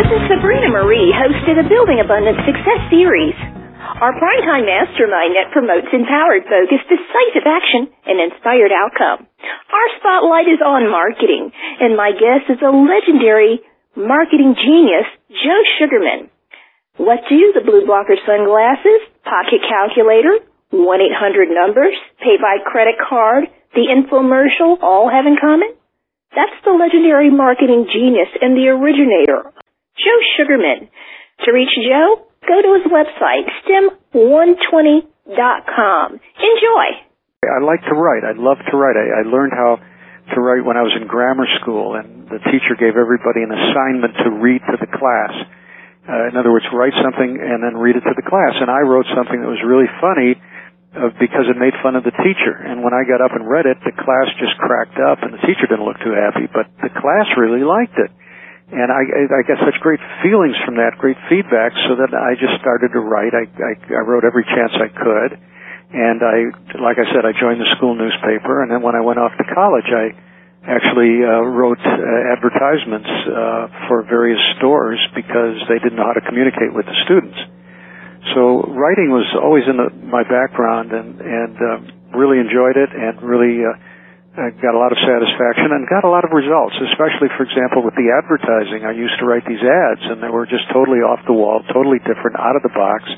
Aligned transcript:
This 0.00 0.16
is 0.16 0.32
Sabrina 0.32 0.72
Marie, 0.72 1.12
host 1.12 1.44
of 1.44 1.60
the 1.60 1.68
Building 1.68 2.00
Abundance 2.00 2.40
Success 2.48 2.88
Series. 2.88 3.36
Our 4.00 4.16
primetime 4.16 4.64
mastermind 4.64 5.36
that 5.36 5.52
promotes 5.52 5.92
empowered 5.92 6.48
focus, 6.48 6.80
decisive 6.88 7.44
action, 7.44 7.92
and 8.08 8.16
inspired 8.16 8.72
outcome. 8.72 9.28
Our 9.68 9.88
spotlight 10.00 10.48
is 10.48 10.64
on 10.64 10.88
marketing, 10.88 11.52
and 11.52 12.00
my 12.00 12.16
guest 12.16 12.48
is 12.48 12.64
a 12.64 12.72
legendary 12.72 13.60
marketing 13.92 14.56
genius, 14.56 15.04
Joe 15.36 15.62
Sugarman. 15.76 16.32
What 16.96 17.20
do 17.28 17.52
the 17.52 17.60
BluBlocker 17.60 18.24
sunglasses, 18.24 19.04
pocket 19.28 19.60
calculator, 19.68 20.40
1-800 20.72 21.52
numbers, 21.52 21.92
pay 22.24 22.40
by 22.40 22.56
credit 22.64 22.96
card, 22.96 23.52
the 23.76 23.92
infomercial 23.92 24.80
all 24.80 25.12
have 25.12 25.28
in 25.28 25.36
common? 25.36 25.76
That's 26.32 26.56
the 26.64 26.72
legendary 26.72 27.28
marketing 27.28 27.84
genius 27.92 28.32
and 28.40 28.56
the 28.56 28.72
originator, 28.72 29.52
Joe 30.00 30.20
Sugarman. 30.36 30.88
To 31.44 31.52
reach 31.52 31.72
Joe, 31.76 32.24
go 32.48 32.60
to 32.60 32.74
his 32.76 32.84
website, 32.92 33.48
stem120.com. 33.64 36.06
Enjoy. 36.20 36.86
I 37.40 37.64
like 37.64 37.80
to 37.88 37.96
write. 37.96 38.20
I 38.24 38.32
love 38.36 38.60
to 38.60 38.76
write. 38.76 38.96
I, 39.00 39.20
I 39.20 39.22
learned 39.24 39.52
how 39.56 39.80
to 40.34 40.40
write 40.40 40.64
when 40.64 40.76
I 40.76 40.82
was 40.84 40.92
in 41.00 41.06
grammar 41.08 41.46
school, 41.60 41.94
and 41.96 42.28
the 42.28 42.38
teacher 42.52 42.76
gave 42.76 42.96
everybody 43.00 43.42
an 43.42 43.52
assignment 43.52 44.14
to 44.24 44.30
read 44.36 44.60
to 44.68 44.76
the 44.76 44.86
class. 44.86 45.32
Uh, 46.04 46.28
in 46.28 46.36
other 46.36 46.52
words, 46.52 46.66
write 46.72 46.92
something 47.00 47.40
and 47.40 47.62
then 47.64 47.76
read 47.76 47.96
it 47.96 48.04
to 48.04 48.12
the 48.16 48.22
class. 48.24 48.56
And 48.60 48.68
I 48.68 48.80
wrote 48.84 49.06
something 49.16 49.40
that 49.40 49.48
was 49.48 49.62
really 49.64 49.88
funny 50.00 50.36
uh, 50.96 51.08
because 51.16 51.48
it 51.48 51.56
made 51.56 51.72
fun 51.80 51.94
of 51.94 52.02
the 52.04 52.12
teacher. 52.24 52.56
And 52.56 52.82
when 52.82 52.92
I 52.92 53.04
got 53.06 53.20
up 53.24 53.32
and 53.32 53.46
read 53.46 53.64
it, 53.64 53.78
the 53.84 53.92
class 53.94 54.26
just 54.36 54.58
cracked 54.58 54.98
up, 55.00 55.22
and 55.22 55.32
the 55.32 55.40
teacher 55.46 55.70
didn't 55.70 55.86
look 55.86 56.00
too 56.02 56.12
happy, 56.12 56.50
but 56.50 56.66
the 56.82 56.90
class 56.90 57.30
really 57.38 57.62
liked 57.62 57.96
it. 57.96 58.10
And 58.70 58.88
I, 58.94 59.02
I 59.02 59.42
got 59.42 59.58
such 59.66 59.82
great 59.82 59.98
feelings 60.22 60.54
from 60.62 60.78
that, 60.78 60.94
great 60.98 61.18
feedback, 61.26 61.74
so 61.90 61.98
that 61.98 62.14
I 62.14 62.38
just 62.38 62.54
started 62.62 62.94
to 62.94 63.02
write. 63.02 63.34
I, 63.34 63.50
I, 63.50 63.72
I 63.98 64.02
wrote 64.06 64.22
every 64.22 64.46
chance 64.46 64.70
I 64.78 64.86
could. 64.86 65.30
And 65.90 66.22
I, 66.22 66.54
like 66.78 67.02
I 67.02 67.06
said, 67.10 67.26
I 67.26 67.34
joined 67.34 67.58
the 67.58 67.66
school 67.74 67.98
newspaper, 67.98 68.62
and 68.62 68.70
then 68.70 68.78
when 68.78 68.94
I 68.94 69.02
went 69.02 69.18
off 69.18 69.34
to 69.34 69.44
college, 69.50 69.90
I 69.90 70.14
actually 70.62 71.18
uh, 71.18 71.42
wrote 71.50 71.82
uh, 71.82 72.30
advertisements 72.30 73.10
uh, 73.26 73.90
for 73.90 74.06
various 74.06 74.38
stores 74.58 75.02
because 75.18 75.58
they 75.66 75.82
didn't 75.82 75.98
know 75.98 76.06
how 76.06 76.14
to 76.14 76.22
communicate 76.22 76.70
with 76.70 76.86
the 76.86 76.94
students. 77.02 77.38
So 78.38 78.70
writing 78.70 79.10
was 79.10 79.26
always 79.34 79.64
in 79.66 79.82
the, 79.82 79.90
my 80.06 80.22
background, 80.22 80.92
and 80.92 81.18
and 81.18 81.56
um, 81.58 81.80
really 82.14 82.38
enjoyed 82.38 82.76
it, 82.76 82.90
and 82.92 83.18
really 83.22 83.64
uh, 83.64 83.74
I 84.30 84.54
got 84.62 84.78
a 84.78 84.80
lot 84.80 84.94
of 84.94 84.98
satisfaction 85.02 85.74
and 85.74 85.90
got 85.90 86.06
a 86.06 86.12
lot 86.12 86.22
of 86.22 86.30
results, 86.30 86.78
especially, 86.78 87.34
for 87.34 87.42
example, 87.42 87.82
with 87.82 87.98
the 87.98 88.14
advertising. 88.14 88.86
I 88.86 88.94
used 88.94 89.18
to 89.18 89.26
write 89.26 89.42
these 89.42 89.58
ads, 89.58 90.06
and 90.06 90.22
they 90.22 90.30
were 90.30 90.46
just 90.46 90.70
totally 90.70 91.02
off 91.02 91.18
the 91.26 91.34
wall, 91.34 91.58
totally 91.74 91.98
different, 92.06 92.38
out 92.38 92.54
of 92.54 92.62
the 92.62 92.70
box. 92.70 93.10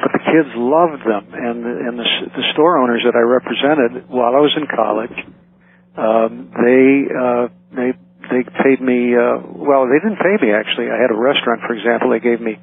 But 0.00 0.16
the 0.16 0.24
kids 0.24 0.48
loved 0.56 1.04
them, 1.04 1.36
and 1.36 1.60
and 1.60 1.94
the, 2.00 2.08
the 2.32 2.44
store 2.56 2.80
owners 2.80 3.04
that 3.04 3.12
I 3.12 3.20
represented 3.20 4.08
while 4.08 4.32
I 4.32 4.40
was 4.40 4.56
in 4.56 4.64
college, 4.64 5.18
um, 6.00 6.32
they 6.56 6.84
uh, 7.12 7.44
they 7.76 7.90
they 8.32 8.42
paid 8.64 8.80
me. 8.80 9.12
Uh, 9.12 9.44
well, 9.44 9.92
they 9.92 10.00
didn't 10.00 10.24
pay 10.24 10.40
me 10.40 10.56
actually. 10.56 10.88
I 10.88 10.96
had 10.96 11.12
a 11.12 11.20
restaurant, 11.20 11.68
for 11.68 11.76
example. 11.76 12.16
They 12.16 12.24
gave 12.24 12.40
me 12.40 12.56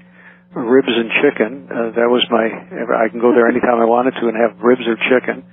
ribs 0.49 0.89
and 0.89 1.13
chicken. 1.21 1.69
Uh, 1.69 1.93
that 1.93 2.09
was 2.09 2.25
my. 2.33 2.49
I 2.49 3.05
can 3.13 3.21
go 3.21 3.37
there 3.37 3.45
anytime 3.45 3.77
I 3.77 3.85
wanted 3.85 4.17
to 4.17 4.33
and 4.33 4.33
have 4.33 4.57
ribs 4.65 4.89
or 4.89 4.97
chicken 5.13 5.45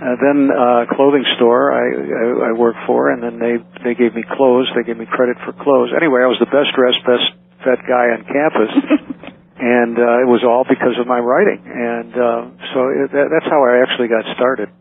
uh, 0.00 0.16
then 0.16 0.48
uh, 0.48 0.88
clothing 0.96 1.28
store 1.36 1.76
I, 1.76 1.84
I 1.92 2.24
I 2.48 2.52
worked 2.56 2.80
for, 2.88 3.12
and 3.12 3.20
then 3.20 3.36
they 3.36 3.60
they 3.84 3.92
gave 3.92 4.16
me 4.16 4.24
clothes. 4.24 4.72
They 4.72 4.82
gave 4.82 4.96
me 4.96 5.04
credit 5.04 5.36
for 5.44 5.52
clothes. 5.52 5.92
Anyway, 5.92 6.24
I 6.24 6.28
was 6.32 6.40
the 6.40 6.48
best 6.48 6.72
dressed, 6.72 7.04
best 7.04 7.28
fed 7.60 7.84
guy 7.84 8.16
on 8.16 8.24
campus, 8.24 8.72
and 9.60 10.00
uh, 10.00 10.24
it 10.24 10.28
was 10.28 10.40
all 10.40 10.64
because 10.64 10.96
of 10.96 11.04
my 11.04 11.20
writing. 11.20 11.60
And 11.68 12.12
uh, 12.16 12.40
so 12.72 12.78
it, 12.88 13.12
that, 13.12 13.28
that's 13.28 13.48
how 13.52 13.60
I 13.60 13.84
actually 13.84 14.08
got 14.08 14.24
started. 14.32 14.72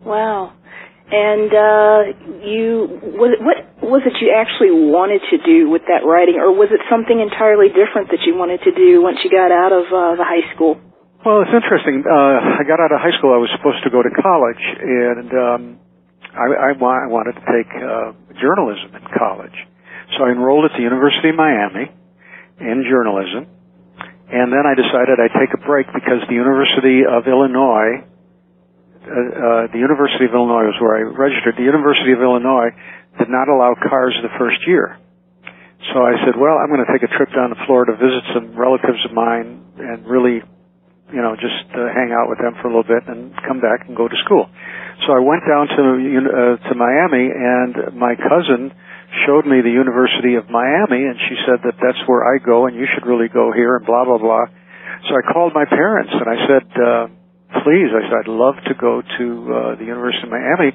Wow. 0.00 0.56
And 1.06 1.52
uh, 1.52 1.98
you 2.40 2.88
was 3.12 3.36
it, 3.36 3.40
what 3.44 3.60
was 3.84 4.02
it 4.08 4.16
you 4.24 4.32
actually 4.32 4.72
wanted 4.72 5.20
to 5.30 5.38
do 5.44 5.68
with 5.68 5.84
that 5.92 6.02
writing, 6.08 6.40
or 6.40 6.50
was 6.56 6.72
it 6.72 6.80
something 6.88 7.14
entirely 7.14 7.68
different 7.68 8.08
that 8.08 8.24
you 8.24 8.34
wanted 8.34 8.64
to 8.64 8.72
do 8.72 9.04
once 9.04 9.20
you 9.20 9.28
got 9.28 9.52
out 9.52 9.70
of 9.70 9.84
uh, 9.92 10.16
the 10.16 10.24
high 10.24 10.48
school? 10.56 10.80
Well, 11.24 11.42
it's 11.42 11.54
interesting. 11.54 12.04
Uh, 12.06 12.60
I 12.60 12.62
got 12.68 12.78
out 12.78 12.92
of 12.92 13.00
high 13.00 13.16
school. 13.18 13.34
I 13.34 13.40
was 13.40 13.50
supposed 13.56 13.82
to 13.82 13.90
go 13.90 14.02
to 14.02 14.12
college, 14.14 14.62
and 14.62 15.28
um, 15.32 15.62
I, 16.36 16.46
I, 16.46 16.70
I 16.76 17.06
wanted 17.08 17.40
to 17.40 17.44
take 17.48 17.70
uh, 17.72 18.12
journalism 18.38 18.94
in 18.94 19.04
college. 19.16 19.56
So 20.14 20.24
I 20.24 20.30
enrolled 20.30 20.70
at 20.70 20.76
the 20.76 20.84
University 20.84 21.34
of 21.34 21.36
Miami 21.36 21.90
in 22.60 22.86
journalism, 22.86 23.50
and 24.30 24.54
then 24.54 24.64
I 24.68 24.78
decided 24.78 25.18
I'd 25.18 25.34
take 25.34 25.50
a 25.56 25.62
break 25.66 25.90
because 25.90 26.22
the 26.30 26.38
University 26.38 27.02
of 27.02 27.26
Illinois, 27.26 28.06
uh, 29.02 29.10
uh, 29.10 29.62
the 29.74 29.82
University 29.82 30.30
of 30.30 30.32
Illinois 30.36 30.70
was 30.70 30.78
where 30.78 31.00
I 31.00 31.02
registered. 31.10 31.58
The 31.58 31.66
University 31.66 32.12
of 32.14 32.22
Illinois 32.22 32.70
did 33.18 33.32
not 33.32 33.50
allow 33.50 33.74
cars 33.74 34.14
the 34.22 34.30
first 34.38 34.62
year. 34.68 34.94
So 35.92 36.06
I 36.06 36.18
said, 36.22 36.38
well, 36.38 36.58
I'm 36.58 36.70
going 36.70 36.84
to 36.86 36.92
take 36.92 37.02
a 37.02 37.12
trip 37.14 37.34
down 37.34 37.50
to 37.50 37.58
Florida, 37.66 37.98
visit 37.98 38.22
some 38.34 38.54
relatives 38.54 39.02
of 39.06 39.12
mine, 39.12 39.74
and 39.78 40.06
really 40.06 40.42
you 41.12 41.22
know, 41.22 41.38
just 41.38 41.70
uh, 41.70 41.86
hang 41.94 42.10
out 42.10 42.26
with 42.26 42.42
them 42.42 42.58
for 42.58 42.66
a 42.66 42.72
little 42.74 42.86
bit 42.86 43.06
and 43.06 43.30
come 43.46 43.62
back 43.62 43.86
and 43.86 43.94
go 43.94 44.08
to 44.10 44.18
school. 44.26 44.50
So 45.06 45.14
I 45.14 45.22
went 45.22 45.46
down 45.46 45.70
to 45.70 45.82
uh, 45.86 46.56
to 46.66 46.72
Miami, 46.74 47.30
and 47.30 47.94
my 47.94 48.18
cousin 48.18 48.74
showed 49.22 49.46
me 49.46 49.62
the 49.62 49.70
University 49.70 50.34
of 50.34 50.50
Miami, 50.50 51.06
and 51.06 51.14
she 51.30 51.38
said 51.46 51.62
that 51.62 51.78
that's 51.78 52.02
where 52.10 52.26
I 52.26 52.42
go, 52.42 52.66
and 52.66 52.74
you 52.74 52.90
should 52.90 53.06
really 53.06 53.30
go 53.30 53.54
here, 53.54 53.78
and 53.78 53.86
blah 53.86 54.02
blah 54.02 54.18
blah. 54.18 54.50
So 55.06 55.14
I 55.14 55.22
called 55.30 55.54
my 55.54 55.64
parents, 55.64 56.10
and 56.10 56.26
I 56.26 56.38
said, 56.50 56.66
uh, 56.74 57.04
"Please," 57.62 57.90
I 57.94 58.02
said, 58.10 58.26
"I'd 58.26 58.32
love 58.32 58.58
to 58.66 58.74
go 58.74 58.98
to 58.98 59.26
uh, 59.46 59.58
the 59.78 59.86
University 59.86 60.26
of 60.26 60.34
Miami." 60.34 60.74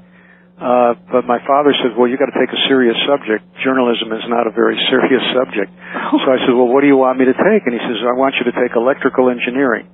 Uh, 0.61 0.93
but 1.09 1.25
my 1.25 1.41
father 1.49 1.73
said, 1.81 1.97
well, 1.97 2.05
you 2.05 2.21
got 2.21 2.29
to 2.29 2.37
take 2.37 2.53
a 2.53 2.61
serious 2.69 2.93
subject. 3.09 3.41
Journalism 3.65 4.13
is 4.13 4.21
not 4.29 4.45
a 4.45 4.53
very 4.53 4.77
serious 4.93 5.25
subject. 5.33 5.73
So 6.21 6.27
I 6.29 6.37
said, 6.45 6.53
well, 6.53 6.69
what 6.69 6.85
do 6.85 6.87
you 6.87 7.01
want 7.01 7.17
me 7.17 7.25
to 7.25 7.33
take? 7.33 7.65
And 7.65 7.73
he 7.73 7.81
says, 7.81 7.97
I 8.05 8.13
want 8.13 8.37
you 8.37 8.45
to 8.45 8.53
take 8.53 8.77
electrical 8.77 9.33
engineering. 9.33 9.89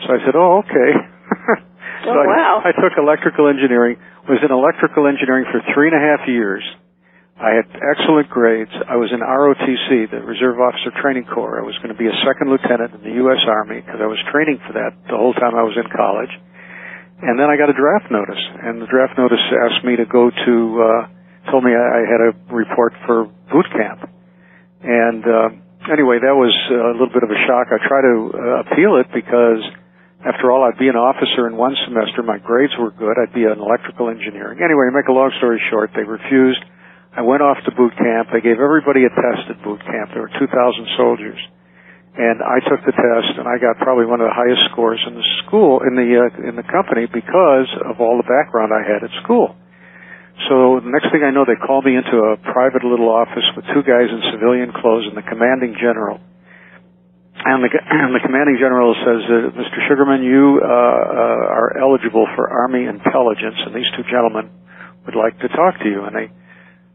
So 0.00 0.08
I 0.08 0.18
said, 0.24 0.34
oh, 0.34 0.64
okay. 0.64 0.90
so 2.04 2.10
oh, 2.10 2.24
wow. 2.24 2.62
I, 2.64 2.70
I 2.70 2.72
took 2.72 2.96
electrical 2.96 3.48
engineering, 3.48 4.00
was 4.28 4.40
in 4.40 4.50
electrical 4.50 5.06
engineering 5.06 5.46
for 5.52 5.60
three 5.74 5.92
and 5.92 5.96
a 5.96 6.02
half 6.02 6.26
years. 6.26 6.64
I 7.42 7.58
had 7.58 7.66
excellent 7.74 8.30
grades. 8.30 8.70
I 8.70 8.94
was 8.94 9.10
in 9.10 9.18
ROTC, 9.18 10.14
the 10.14 10.22
Reserve 10.22 10.60
Officer 10.62 10.94
Training 11.02 11.26
Corps. 11.26 11.58
I 11.58 11.66
was 11.66 11.74
going 11.82 11.90
to 11.90 11.98
be 11.98 12.06
a 12.06 12.14
second 12.22 12.52
lieutenant 12.52 12.94
in 12.94 13.02
the 13.02 13.18
U.S. 13.26 13.42
Army 13.48 13.82
because 13.82 13.98
I 13.98 14.06
was 14.06 14.20
training 14.30 14.62
for 14.62 14.78
that 14.78 14.94
the 15.10 15.18
whole 15.18 15.34
time 15.34 15.56
I 15.58 15.66
was 15.66 15.74
in 15.74 15.88
college. 15.90 16.30
And 17.22 17.38
then 17.38 17.50
I 17.50 17.58
got 17.58 17.66
a 17.66 17.74
draft 17.74 18.10
notice, 18.10 18.38
and 18.62 18.82
the 18.82 18.86
draft 18.90 19.18
notice 19.18 19.42
asked 19.42 19.82
me 19.86 19.94
to 19.98 20.06
go 20.06 20.30
to, 20.30 20.54
uh, 20.82 21.50
told 21.50 21.62
me 21.66 21.74
I, 21.74 21.82
I 21.82 22.00
had 22.06 22.20
a 22.22 22.30
report 22.50 22.94
for 23.06 23.26
boot 23.50 23.66
camp. 23.74 24.06
And, 24.82 25.22
uh, 25.26 25.48
anyway, 25.90 26.18
that 26.22 26.34
was 26.34 26.54
a 26.70 26.94
little 26.94 27.14
bit 27.14 27.22
of 27.22 27.30
a 27.30 27.40
shock. 27.46 27.70
I 27.74 27.78
tried 27.82 28.06
to 28.06 28.16
uh, 28.34 28.42
appeal 28.66 29.02
it 29.02 29.10
because 29.14 29.62
after 30.22 30.54
all, 30.54 30.62
I'd 30.62 30.78
be 30.78 30.86
an 30.86 30.94
officer 30.94 31.50
in 31.50 31.58
one 31.58 31.74
semester. 31.82 32.22
My 32.22 32.38
grades 32.38 32.72
were 32.78 32.94
good. 32.94 33.18
I'd 33.18 33.34
be 33.34 33.42
an 33.42 33.58
electrical 33.58 34.06
engineering. 34.06 34.62
Anyway, 34.62 34.86
to 34.86 34.94
make 34.94 35.10
a 35.10 35.14
long 35.14 35.34
story 35.42 35.58
short, 35.66 35.90
they 35.98 36.06
refused. 36.06 36.62
I 37.10 37.26
went 37.26 37.42
off 37.42 37.58
to 37.66 37.74
boot 37.74 37.92
camp. 37.98 38.30
They 38.30 38.40
gave 38.40 38.62
everybody 38.62 39.02
a 39.02 39.10
test 39.10 39.50
at 39.50 39.58
boot 39.66 39.82
camp. 39.82 40.14
There 40.14 40.22
were 40.22 40.34
2,000 40.38 40.46
soldiers. 40.96 41.42
And 42.14 42.38
I 42.38 42.62
took 42.62 42.84
the 42.86 42.94
test 42.94 43.40
and 43.40 43.48
I 43.48 43.56
got 43.58 43.82
probably 43.82 44.04
one 44.04 44.20
of 44.20 44.28
the 44.28 44.36
highest 44.36 44.68
scores 44.70 45.00
in 45.08 45.16
the 45.16 45.26
school, 45.42 45.80
in 45.80 45.96
the, 45.96 46.08
uh, 46.12 46.48
in 46.48 46.54
the 46.54 46.66
company 46.68 47.08
because 47.08 47.72
of 47.82 47.98
all 47.98 48.20
the 48.20 48.28
background 48.28 48.70
I 48.70 48.84
had 48.84 49.02
at 49.02 49.12
school. 49.24 49.56
So 50.48 50.80
the 50.84 50.92
next 50.92 51.08
thing 51.08 51.24
I 51.24 51.32
know, 51.32 51.48
they 51.48 51.56
called 51.56 51.88
me 51.88 51.96
into 51.96 52.20
a 52.20 52.36
private 52.36 52.84
little 52.84 53.08
office 53.08 53.48
with 53.56 53.64
two 53.72 53.82
guys 53.82 54.12
in 54.12 54.20
civilian 54.32 54.72
clothes 54.76 55.08
and 55.08 55.16
the 55.16 55.24
commanding 55.24 55.74
general 55.80 56.20
and 57.44 57.64
the, 57.64 57.70
and 58.02 58.14
the 58.14 58.22
commanding 58.22 58.58
general 58.58 58.94
says, 58.94 59.20
uh, 59.26 59.34
Mr. 59.58 59.78
Sugarman, 59.88 60.22
you 60.22 60.62
uh, 60.62 60.66
uh, 60.66 61.58
are 61.58 61.78
eligible 61.78 62.26
for 62.34 62.48
Army 62.48 62.86
intelligence, 62.86 63.58
and 63.66 63.74
these 63.74 63.88
two 63.96 64.06
gentlemen 64.06 64.50
would 65.06 65.18
like 65.18 65.38
to 65.40 65.48
talk 65.48 65.78
to 65.82 65.88
you. 65.88 66.04
And 66.04 66.14
they 66.14 66.28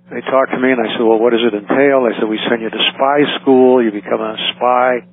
they 0.07 0.23
talked 0.23 0.55
to 0.55 0.59
me, 0.59 0.71
and 0.71 0.79
I 0.79 0.88
said, 0.95 1.03
well, 1.03 1.19
what 1.19 1.35
does 1.35 1.44
it 1.44 1.51
entail? 1.51 2.07
They 2.07 2.15
said, 2.15 2.31
we 2.31 2.39
send 2.47 2.63
you 2.63 2.71
to 2.71 2.81
spy 2.95 3.27
school. 3.44 3.83
You 3.83 3.91
become 3.91 4.23
a 4.23 4.39
spy, 4.55 5.03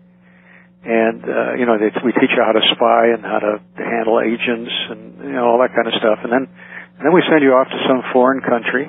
and 0.86 1.18
uh, 1.26 1.58
you 1.58 1.66
know 1.66 1.82
they, 1.82 1.90
we 2.06 2.14
teach 2.14 2.30
you 2.30 2.42
how 2.42 2.54
to 2.54 2.62
spy 2.74 3.10
and 3.10 3.26
how 3.26 3.42
to 3.42 3.52
handle 3.74 4.22
agents 4.22 4.70
and 4.94 5.18
you 5.18 5.34
know 5.34 5.50
all 5.50 5.58
that 5.58 5.74
kind 5.74 5.90
of 5.90 5.98
stuff. 5.98 6.22
And 6.22 6.30
then 6.30 6.46
and 6.46 7.02
then 7.02 7.10
we 7.10 7.26
send 7.26 7.42
you 7.42 7.58
off 7.58 7.66
to 7.66 7.80
some 7.90 8.06
foreign 8.14 8.38
country 8.38 8.86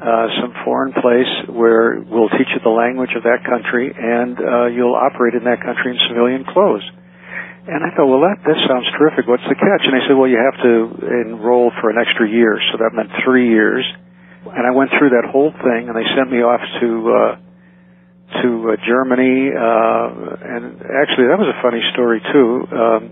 uh, 0.00 0.26
some 0.40 0.56
foreign 0.64 0.92
place 0.96 1.28
where 1.52 2.00
we'll 2.00 2.32
teach 2.32 2.48
you 2.56 2.60
the 2.64 2.72
language 2.72 3.12
of 3.12 3.22
that 3.28 3.44
country 3.44 3.92
and 3.92 4.40
uh, 4.40 4.66
you'll 4.72 4.96
operate 4.96 5.36
in 5.36 5.44
that 5.44 5.60
country 5.60 5.92
in 5.92 5.98
civilian 6.08 6.44
clothes. 6.48 6.84
And 7.68 7.84
I 7.84 7.92
thought, 7.92 8.08
well, 8.08 8.24
that, 8.24 8.40
that 8.48 8.58
sounds 8.64 8.88
terrific. 8.96 9.28
What's 9.28 9.44
the 9.44 9.54
catch? 9.54 9.84
And 9.84 9.92
they 9.92 10.02
said, 10.08 10.16
well, 10.16 10.26
you 10.26 10.40
have 10.40 10.56
to 10.64 10.72
enroll 11.28 11.68
for 11.84 11.92
an 11.92 12.00
extra 12.00 12.24
year. 12.24 12.56
So 12.72 12.80
that 12.80 12.96
meant 12.96 13.12
three 13.22 13.52
years. 13.52 13.84
And 14.48 14.64
I 14.64 14.72
went 14.72 14.88
through 14.96 15.12
that 15.12 15.28
whole 15.28 15.52
thing 15.52 15.92
and 15.92 15.94
they 15.94 16.08
sent 16.16 16.32
me 16.32 16.40
off 16.40 16.64
to, 16.80 16.88
uh, 17.12 17.32
to 18.40 18.48
uh, 18.72 18.76
Germany, 18.86 19.52
uh, 19.52 20.06
and 20.48 20.80
actually 20.80 21.28
that 21.28 21.36
was 21.36 21.52
a 21.52 21.58
funny 21.60 21.82
story 21.92 22.24
too. 22.32 22.64
Um, 22.72 23.02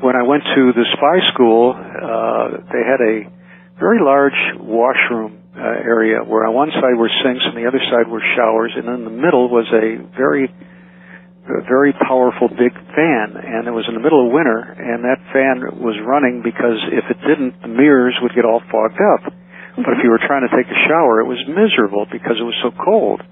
when 0.00 0.16
I 0.16 0.24
went 0.26 0.42
to 0.42 0.72
the 0.72 0.84
spy 0.96 1.20
school, 1.32 1.76
uh, 1.76 2.66
they 2.72 2.82
had 2.82 3.00
a 3.04 3.39
very 3.80 3.98
large 3.98 4.36
washroom 4.60 5.40
uh, 5.56 5.64
area 5.64 6.20
where 6.22 6.46
on 6.46 6.54
one 6.54 6.70
side 6.70 6.94
were 6.94 7.10
sinks 7.24 7.42
and 7.48 7.56
the 7.56 7.66
other 7.66 7.80
side 7.90 8.06
were 8.06 8.22
showers, 8.36 8.76
and 8.76 8.86
in 8.86 9.02
the 9.08 9.16
middle 9.16 9.48
was 9.48 9.66
a 9.72 9.98
very 10.14 10.52
a 11.50 11.64
very 11.66 11.90
powerful 11.96 12.46
big 12.46 12.70
fan, 12.94 13.34
and 13.34 13.66
it 13.66 13.74
was 13.74 13.82
in 13.88 13.98
the 13.98 14.04
middle 14.04 14.22
of 14.22 14.30
winter, 14.30 14.60
and 14.60 15.02
that 15.02 15.18
fan 15.34 15.82
was 15.82 15.98
running 16.06 16.44
because 16.44 16.78
if 16.94 17.02
it 17.10 17.18
didn't, 17.26 17.58
the 17.64 17.72
mirrors 17.72 18.14
would 18.22 18.30
get 18.36 18.44
all 18.44 18.62
fogged 18.70 19.00
up. 19.00 19.26
Mm-hmm. 19.26 19.82
But 19.82 19.98
if 19.98 20.04
you 20.04 20.10
were 20.14 20.22
trying 20.22 20.46
to 20.46 20.52
take 20.54 20.70
a 20.70 20.78
shower, 20.86 21.18
it 21.18 21.26
was 21.26 21.40
miserable 21.48 22.06
because 22.06 22.38
it 22.38 22.46
was 22.46 22.54
so 22.62 22.70
cold. 22.70 23.24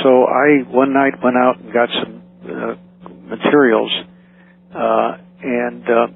So 0.00 0.24
I 0.24 0.64
one 0.64 0.94
night 0.94 1.20
went 1.20 1.36
out 1.36 1.60
and 1.60 1.68
got 1.68 1.90
some 1.92 2.22
uh, 2.48 2.74
materials 3.28 3.92
uh, 4.72 5.20
and 5.44 5.84
uh, 5.84 6.06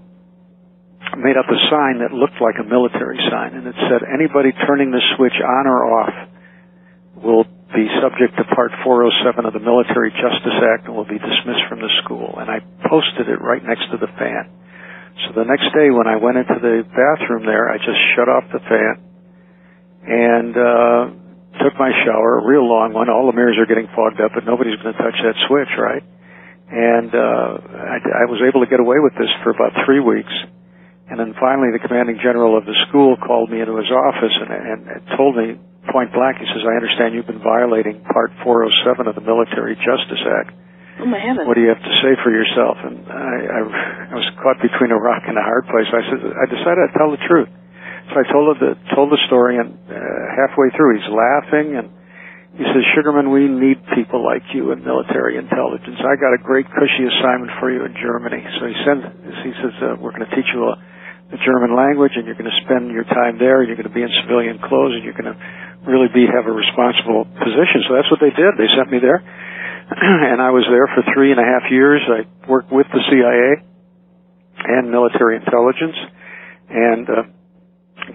made 1.16 1.36
up 1.36 1.48
a 1.48 1.58
sign 1.70 2.04
that 2.04 2.12
looked 2.12 2.40
like 2.40 2.60
a 2.60 2.66
military 2.66 3.18
sign, 3.30 3.54
and 3.54 3.66
it 3.66 3.76
said, 3.88 4.04
"Anybody 4.04 4.52
turning 4.66 4.90
the 4.90 5.00
switch 5.16 5.38
on 5.40 5.66
or 5.66 5.80
off 5.86 6.16
will 7.16 7.44
be 7.74 7.88
subject 8.00 8.36
to 8.36 8.44
Part 8.54 8.72
407 8.84 9.46
of 9.46 9.52
the 9.52 9.60
Military 9.60 10.10
Justice 10.10 10.58
Act 10.74 10.86
and 10.86 10.96
will 10.96 11.08
be 11.08 11.18
dismissed 11.18 11.64
from 11.68 11.80
the 11.80 11.90
school." 12.04 12.36
And 12.38 12.50
I 12.50 12.60
posted 12.88 13.28
it 13.28 13.40
right 13.40 13.62
next 13.64 13.90
to 13.90 13.96
the 13.96 14.08
fan. 14.18 14.50
So 15.26 15.32
the 15.32 15.44
next 15.44 15.72
day, 15.74 15.90
when 15.90 16.06
I 16.06 16.16
went 16.16 16.38
into 16.38 16.58
the 16.60 16.84
bathroom 16.84 17.44
there, 17.44 17.70
I 17.70 17.78
just 17.78 17.98
shut 18.14 18.28
off 18.28 18.44
the 18.52 18.60
fan 18.60 18.94
and 20.08 20.52
uh, 20.56 21.02
took 21.58 21.74
my 21.74 21.90
shower, 22.06 22.38
a 22.38 22.46
real 22.46 22.62
long 22.62 22.94
one. 22.94 23.10
All 23.10 23.26
the 23.26 23.34
mirrors 23.34 23.58
are 23.58 23.66
getting 23.66 23.88
fogged 23.94 24.20
up, 24.20 24.32
but 24.34 24.46
nobody's 24.46 24.78
going 24.78 24.94
to 24.94 25.00
touch 25.02 25.18
that 25.26 25.36
switch, 25.50 25.72
right? 25.76 26.04
And 26.70 27.10
uh, 27.10 27.50
I, 27.58 27.96
I 27.98 28.24
was 28.30 28.44
able 28.46 28.62
to 28.62 28.70
get 28.70 28.78
away 28.78 29.00
with 29.00 29.14
this 29.18 29.30
for 29.42 29.50
about 29.50 29.72
three 29.84 30.00
weeks. 30.00 30.32
And 31.08 31.16
then 31.16 31.32
finally, 31.40 31.72
the 31.72 31.80
commanding 31.80 32.20
general 32.20 32.56
of 32.56 32.68
the 32.68 32.76
school 32.88 33.16
called 33.16 33.48
me 33.48 33.64
into 33.64 33.76
his 33.80 33.88
office 33.88 34.34
and, 34.36 34.50
and, 34.52 34.80
and 34.92 35.00
told 35.16 35.36
me 35.36 35.56
point 35.88 36.12
blank, 36.12 36.36
he 36.36 36.46
says, 36.52 36.60
I 36.68 36.76
understand 36.76 37.16
you've 37.16 37.28
been 37.28 37.40
violating 37.40 38.04
Part 38.04 38.28
407 38.44 39.08
of 39.08 39.16
the 39.16 39.24
Military 39.24 39.72
Justice 39.80 40.20
Act. 40.20 40.52
Oh, 41.00 41.08
my 41.08 41.16
heavens. 41.16 41.48
What 41.48 41.56
do 41.56 41.64
you 41.64 41.72
have 41.72 41.80
to 41.80 41.94
say 42.04 42.12
for 42.20 42.28
yourself? 42.28 42.76
And 42.84 43.08
I, 43.08 43.36
I, 43.40 43.60
I 44.12 44.14
was 44.18 44.28
caught 44.42 44.60
between 44.60 44.92
a 44.92 45.00
rock 45.00 45.24
and 45.24 45.38
a 45.38 45.44
hard 45.44 45.64
place. 45.70 45.88
I 45.88 46.02
said, 46.12 46.20
I 46.20 46.44
decided 46.50 46.80
I'd 46.84 46.96
tell 46.98 47.10
the 47.14 47.22
truth. 47.24 47.48
So 48.12 48.14
I 48.20 48.24
told 48.32 48.56
the, 48.56 48.72
told 48.96 49.08
the 49.12 49.20
story, 49.28 49.60
and 49.60 49.78
uh, 49.88 49.96
halfway 50.32 50.72
through, 50.74 50.96
he's 50.98 51.12
laughing, 51.12 51.76
and 51.76 51.86
he 52.56 52.64
says, 52.64 52.82
Sugarman, 52.96 53.30
we 53.30 53.46
need 53.46 53.78
people 53.94 54.24
like 54.24 54.42
you 54.50 54.72
in 54.72 54.82
military 54.82 55.38
intelligence. 55.38 56.00
I 56.02 56.18
got 56.18 56.34
a 56.34 56.40
great 56.42 56.66
cushy 56.66 57.06
assignment 57.06 57.52
for 57.60 57.70
you 57.70 57.84
in 57.84 57.94
Germany. 57.94 58.42
So 58.58 58.66
he 58.66 58.76
sends, 58.82 59.04
he 59.46 59.52
says, 59.62 59.74
uh, 59.78 59.94
we're 60.00 60.10
going 60.10 60.26
to 60.26 60.34
teach 60.34 60.50
you 60.50 60.66
a, 60.66 60.74
the 61.30 61.38
German 61.44 61.76
language 61.76 62.16
and 62.16 62.24
you're 62.24 62.38
going 62.38 62.48
to 62.48 62.60
spend 62.64 62.88
your 62.90 63.04
time 63.04 63.36
there 63.36 63.60
and 63.60 63.68
you're 63.68 63.76
going 63.76 63.88
to 63.88 63.94
be 63.94 64.02
in 64.02 64.12
civilian 64.24 64.56
clothes 64.58 64.96
and 64.96 65.04
you're 65.04 65.16
going 65.16 65.28
to 65.28 65.36
really 65.84 66.08
be, 66.08 66.24
have 66.24 66.48
a 66.48 66.54
responsible 66.54 67.28
position. 67.28 67.84
So 67.84 67.96
that's 67.96 68.08
what 68.08 68.20
they 68.20 68.32
did. 68.32 68.56
They 68.56 68.68
sent 68.72 68.88
me 68.88 68.98
there. 68.98 69.20
and 70.32 70.40
I 70.40 70.50
was 70.50 70.64
there 70.68 70.88
for 70.96 71.04
three 71.12 71.32
and 71.32 71.40
a 71.40 71.44
half 71.44 71.68
years. 71.68 72.00
I 72.08 72.24
worked 72.48 72.72
with 72.72 72.88
the 72.88 73.02
CIA 73.12 73.64
and 74.64 74.90
military 74.90 75.36
intelligence 75.36 75.96
and, 76.68 77.04
uh, 77.08 77.22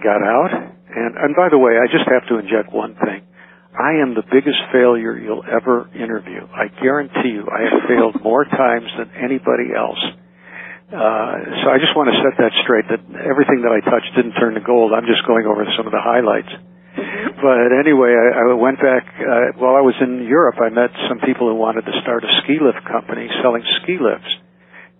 got 0.02 0.22
out. 0.22 0.50
And, 0.90 1.14
and 1.14 1.32
by 1.34 1.48
the 1.50 1.58
way, 1.58 1.78
I 1.78 1.86
just 1.86 2.06
have 2.10 2.26
to 2.30 2.38
inject 2.38 2.74
one 2.74 2.94
thing. 2.98 3.26
I 3.74 3.98
am 4.02 4.14
the 4.14 4.22
biggest 4.22 4.58
failure 4.70 5.18
you'll 5.18 5.42
ever 5.42 5.90
interview. 5.94 6.46
I 6.46 6.70
guarantee 6.82 7.34
you 7.34 7.46
I 7.50 7.62
have 7.66 7.90
failed 7.90 8.16
more 8.22 8.44
times 8.44 8.86
than 8.98 9.10
anybody 9.18 9.74
else. 9.74 9.98
Uh, 10.92 11.64
so 11.64 11.72
I 11.72 11.80
just 11.80 11.96
want 11.96 12.12
to 12.12 12.16
set 12.20 12.36
that 12.38 12.52
straight 12.62 12.86
that 12.92 13.02
everything 13.24 13.64
that 13.64 13.72
I 13.72 13.80
touched 13.80 14.12
didn't 14.14 14.36
turn 14.36 14.54
to 14.54 14.64
gold. 14.64 14.92
I'm 14.92 15.08
just 15.08 15.24
going 15.26 15.48
over 15.48 15.64
some 15.76 15.88
of 15.88 15.92
the 15.96 16.02
highlights. 16.02 16.52
Mm-hmm. 16.52 17.40
But 17.40 17.72
anyway, 17.72 18.12
I, 18.14 18.44
I 18.44 18.54
went 18.54 18.78
back, 18.78 19.08
uh, 19.16 19.58
while 19.58 19.74
I 19.74 19.82
was 19.82 19.96
in 19.98 20.28
Europe, 20.28 20.60
I 20.60 20.68
met 20.68 20.92
some 21.08 21.18
people 21.24 21.48
who 21.48 21.56
wanted 21.56 21.88
to 21.88 21.94
start 22.04 22.22
a 22.22 22.30
ski 22.44 22.60
lift 22.60 22.84
company 22.86 23.26
selling 23.42 23.64
ski 23.82 23.96
lifts. 23.98 24.30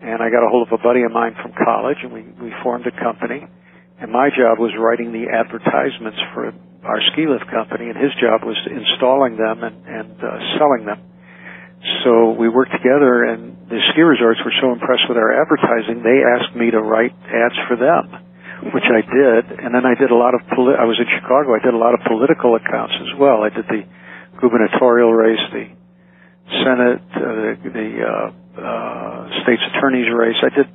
And 0.00 0.20
I 0.20 0.28
got 0.32 0.44
a 0.44 0.50
hold 0.50 0.66
of 0.68 0.72
a 0.72 0.82
buddy 0.82 1.04
of 1.04 1.12
mine 1.12 1.36
from 1.40 1.52
college 1.52 2.00
and 2.02 2.12
we, 2.12 2.22
we 2.40 2.50
formed 2.64 2.88
a 2.88 2.92
company. 2.92 3.46
And 4.00 4.10
my 4.10 4.28
job 4.28 4.58
was 4.58 4.74
writing 4.74 5.12
the 5.14 5.30
advertisements 5.30 6.18
for 6.34 6.52
our 6.84 7.00
ski 7.12 7.24
lift 7.26 7.48
company, 7.48 7.88
and 7.88 7.96
his 7.96 8.12
job 8.20 8.44
was 8.44 8.58
installing 8.68 9.36
them 9.36 9.64
and, 9.64 9.76
and 9.86 10.12
uh, 10.20 10.38
selling 10.58 10.84
them. 10.84 11.00
So 12.04 12.32
we 12.32 12.48
worked 12.48 12.72
together, 12.72 13.24
and 13.24 13.68
the 13.68 13.80
ski 13.92 14.00
resorts 14.00 14.40
were 14.44 14.52
so 14.60 14.72
impressed 14.72 15.04
with 15.08 15.18
our 15.18 15.36
advertising, 15.36 16.00
they 16.00 16.24
asked 16.24 16.56
me 16.56 16.70
to 16.70 16.80
write 16.80 17.12
ads 17.28 17.56
for 17.68 17.76
them, 17.76 18.72
which 18.72 18.88
I 18.88 19.04
did. 19.04 19.60
And 19.60 19.74
then 19.74 19.84
I 19.84 19.94
did 19.94 20.10
a 20.10 20.16
lot 20.16 20.34
of. 20.34 20.40
Poli- 20.48 20.80
I 20.80 20.84
was 20.84 20.96
in 20.96 21.08
Chicago. 21.12 21.52
I 21.52 21.60
did 21.60 21.74
a 21.74 21.80
lot 21.80 21.92
of 21.92 22.00
political 22.08 22.56
accounts 22.56 22.94
as 23.00 23.12
well. 23.20 23.44
I 23.44 23.50
did 23.50 23.68
the 23.68 23.84
gubernatorial 24.40 25.12
race, 25.12 25.44
the 25.52 25.68
Senate, 26.64 27.04
uh, 27.16 27.20
the, 27.20 27.52
the 27.68 27.88
uh, 28.00 28.60
uh, 28.60 29.42
state's 29.44 29.62
attorney's 29.76 30.08
race. 30.12 30.40
I 30.40 30.50
did 30.56 30.68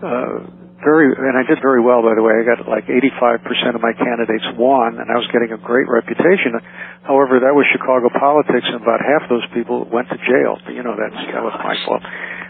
uh, 0.00 0.67
very, 0.78 1.10
and 1.10 1.34
I 1.34 1.42
did 1.42 1.58
very 1.58 1.82
well, 1.82 2.02
by 2.06 2.14
the 2.14 2.22
way. 2.22 2.38
I 2.38 2.44
got 2.46 2.62
like 2.70 2.86
85% 2.86 3.74
of 3.74 3.82
my 3.82 3.92
candidates 3.92 4.46
won, 4.54 5.02
and 5.02 5.10
I 5.10 5.18
was 5.18 5.26
getting 5.34 5.50
a 5.50 5.60
great 5.60 5.90
reputation. 5.90 6.54
However, 7.02 7.42
that 7.42 7.54
was 7.54 7.66
Chicago 7.74 8.08
politics, 8.14 8.66
and 8.70 8.78
about 8.78 9.02
half 9.02 9.26
those 9.26 9.46
people 9.54 9.86
went 9.90 10.08
to 10.14 10.18
jail. 10.22 10.58
But, 10.62 10.78
you 10.78 10.86
know, 10.86 10.94
that's, 10.94 11.18
that 11.34 11.42
was 11.42 11.54
my 11.58 11.74
fault. 11.82 12.02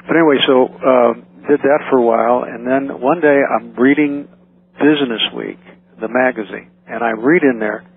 But 0.05 0.13
anyway, 0.13 0.39
so, 0.45 0.57
um, 0.69 1.15
did 1.49 1.65
that 1.65 1.89
for 1.89 1.97
a 1.97 2.05
while, 2.05 2.45
and 2.45 2.69
then 2.69 3.01
one 3.01 3.25
day 3.25 3.41
I'm 3.41 3.73
reading 3.73 4.29
Business 4.77 5.25
Week, 5.33 5.59
the 5.97 6.13
magazine, 6.13 6.71
and 6.85 7.01
I 7.01 7.17
read 7.17 7.43
in 7.43 7.59
there 7.59 7.89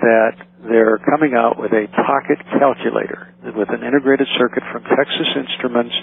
that 0.00 0.34
they're 0.64 0.96
coming 1.04 1.36
out 1.36 1.60
with 1.60 1.72
a 1.76 1.84
pocket 1.92 2.40
calculator 2.56 3.34
with 3.44 3.68
an 3.68 3.84
integrated 3.84 4.26
circuit 4.38 4.62
from 4.72 4.82
Texas 4.88 5.28
Instruments 5.36 5.94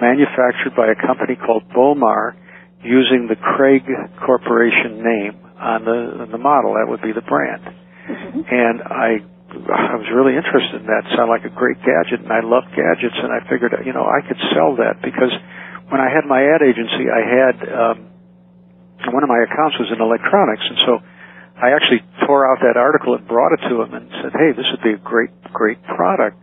manufactured 0.00 0.76
by 0.76 0.92
a 0.92 0.98
company 1.06 1.34
called 1.36 1.64
Bowmar 1.74 2.36
using 2.82 3.30
the 3.30 3.38
Craig 3.38 3.86
Corporation 4.18 5.02
name 5.02 5.38
on 5.58 5.84
the 5.86 6.26
on 6.26 6.30
the 6.30 6.38
model. 6.38 6.74
That 6.74 6.90
would 6.90 7.02
be 7.02 7.14
the 7.14 7.22
brand. 7.22 7.62
Mm-hmm. 7.62 8.42
And 8.50 8.76
I 8.82 9.08
I 9.52 9.94
was 10.00 10.08
really 10.10 10.34
interested 10.34 10.82
in 10.82 10.86
that. 10.90 11.06
It 11.06 11.14
sounded 11.14 11.30
like 11.30 11.46
a 11.46 11.54
great 11.54 11.78
gadget, 11.84 12.24
and 12.24 12.32
I 12.32 12.42
love 12.42 12.66
gadgets. 12.74 13.14
And 13.20 13.30
I 13.30 13.44
figured, 13.46 13.70
you 13.86 13.92
know, 13.92 14.02
I 14.02 14.24
could 14.26 14.40
sell 14.56 14.80
that 14.82 15.04
because 15.04 15.30
when 15.92 16.00
I 16.00 16.08
had 16.10 16.24
my 16.24 16.40
ad 16.40 16.64
agency, 16.64 17.06
I 17.06 17.22
had 17.22 17.56
um, 17.68 17.96
one 19.12 19.22
of 19.22 19.30
my 19.30 19.44
accounts 19.44 19.76
was 19.78 19.92
in 19.92 20.00
electronics, 20.00 20.64
and 20.66 20.78
so 20.88 20.92
I 21.62 21.76
actually 21.76 22.02
tore 22.26 22.48
out 22.48 22.64
that 22.64 22.80
article 22.80 23.14
and 23.14 23.22
brought 23.28 23.52
it 23.54 23.62
to 23.68 23.82
him 23.82 23.94
and 23.94 24.10
said, 24.24 24.32
"Hey, 24.34 24.50
this 24.56 24.66
would 24.72 24.82
be 24.82 24.96
a 24.96 25.02
great, 25.02 25.30
great 25.52 25.78
product." 25.84 26.40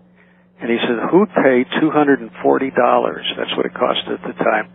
And 0.62 0.70
he 0.70 0.78
said, 0.80 1.12
"Who'd 1.12 1.34
pay 1.34 1.66
two 1.82 1.90
hundred 1.92 2.22
and 2.22 2.32
forty 2.40 2.70
dollars? 2.72 3.26
That's 3.36 3.52
what 3.58 3.66
it 3.66 3.74
cost 3.74 4.06
at 4.08 4.22
the 4.22 4.38
time." 4.38 4.70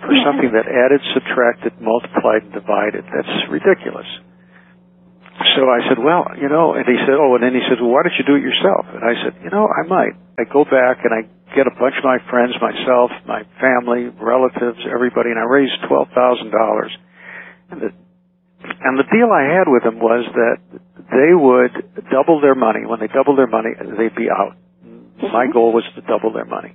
For 0.00 0.14
something 0.22 0.54
that 0.54 0.66
added, 0.70 1.02
subtracted, 1.14 1.80
multiplied, 1.82 2.46
and 2.46 2.52
divided. 2.54 3.04
That's 3.10 3.34
ridiculous. 3.50 4.06
So 5.54 5.70
I 5.70 5.86
said, 5.86 5.98
well, 6.02 6.34
you 6.34 6.50
know, 6.50 6.74
and 6.74 6.82
he 6.86 6.98
said, 7.06 7.14
oh, 7.14 7.38
and 7.38 7.42
then 7.42 7.54
he 7.54 7.62
said, 7.70 7.78
well, 7.78 7.94
why 7.94 8.02
don't 8.02 8.14
you 8.18 8.26
do 8.26 8.34
it 8.34 8.42
yourself? 8.42 8.90
And 8.90 9.02
I 9.06 9.14
said, 9.22 9.38
you 9.42 9.50
know, 9.50 9.70
I 9.70 9.86
might. 9.86 10.14
I 10.38 10.46
go 10.46 10.66
back 10.66 11.02
and 11.06 11.14
I 11.14 11.26
get 11.54 11.66
a 11.66 11.74
bunch 11.78 11.94
of 11.98 12.04
my 12.06 12.18
friends, 12.30 12.54
myself, 12.58 13.10
my 13.26 13.46
family, 13.62 14.10
relatives, 14.18 14.82
everybody, 14.86 15.30
and 15.30 15.38
I 15.38 15.46
raised 15.46 15.78
twelve 15.86 16.10
thousand 16.14 16.50
dollars. 16.50 16.90
And 17.70 17.78
the 17.82 17.90
and 18.62 18.98
the 18.98 19.06
deal 19.10 19.30
I 19.30 19.46
had 19.54 19.70
with 19.70 19.82
them 19.86 19.98
was 19.98 20.26
that 20.34 20.58
they 21.10 21.32
would 21.34 22.10
double 22.10 22.40
their 22.40 22.54
money. 22.54 22.86
When 22.86 22.98
they 22.98 23.06
doubled 23.06 23.38
their 23.38 23.50
money, 23.50 23.70
they'd 23.78 24.14
be 24.14 24.30
out. 24.30 24.58
My 25.22 25.46
mm-hmm. 25.46 25.52
goal 25.52 25.72
was 25.72 25.84
to 25.94 26.02
double 26.02 26.32
their 26.32 26.46
money. 26.46 26.74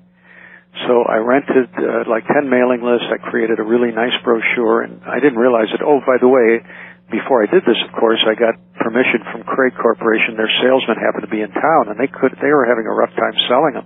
So 0.73 1.05
I 1.05 1.21
rented 1.21 1.69
uh, 1.77 2.09
like 2.09 2.25
10 2.25 2.49
mailing 2.49 2.81
lists. 2.81 3.05
I 3.05 3.21
created 3.21 3.61
a 3.61 3.65
really 3.65 3.93
nice 3.93 4.17
brochure 4.25 4.81
and 4.81 5.05
I 5.05 5.21
didn't 5.21 5.37
realize 5.37 5.69
it. 5.69 5.85
Oh, 5.85 6.01
by 6.01 6.17
the 6.17 6.27
way, 6.27 6.65
before 7.13 7.45
I 7.45 7.47
did 7.47 7.61
this, 7.61 7.77
of 7.85 7.93
course, 7.93 8.17
I 8.25 8.33
got 8.33 8.57
permission 8.81 9.21
from 9.29 9.45
Craig 9.45 9.77
Corporation. 9.77 10.33
Their 10.33 10.49
salesman 10.65 10.97
happened 10.97 11.29
to 11.29 11.33
be 11.33 11.45
in 11.45 11.53
town 11.53 11.93
and 11.93 11.97
they 12.01 12.09
could, 12.09 12.33
they 12.41 12.49
were 12.49 12.65
having 12.65 12.89
a 12.89 12.93
rough 12.93 13.13
time 13.13 13.37
selling 13.45 13.77
them. 13.77 13.85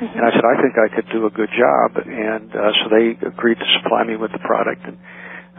Mm-hmm. 0.00 0.08
And 0.08 0.22
I 0.24 0.30
said, 0.32 0.46
I 0.48 0.56
think 0.56 0.74
I 0.80 0.88
could 0.88 1.08
do 1.12 1.28
a 1.28 1.32
good 1.36 1.52
job. 1.52 2.00
And 2.00 2.48
uh, 2.48 2.72
so 2.80 2.88
they 2.88 3.12
agreed 3.12 3.60
to 3.60 3.68
supply 3.76 4.08
me 4.08 4.16
with 4.16 4.32
the 4.32 4.40
product. 4.40 4.88
And 4.88 4.96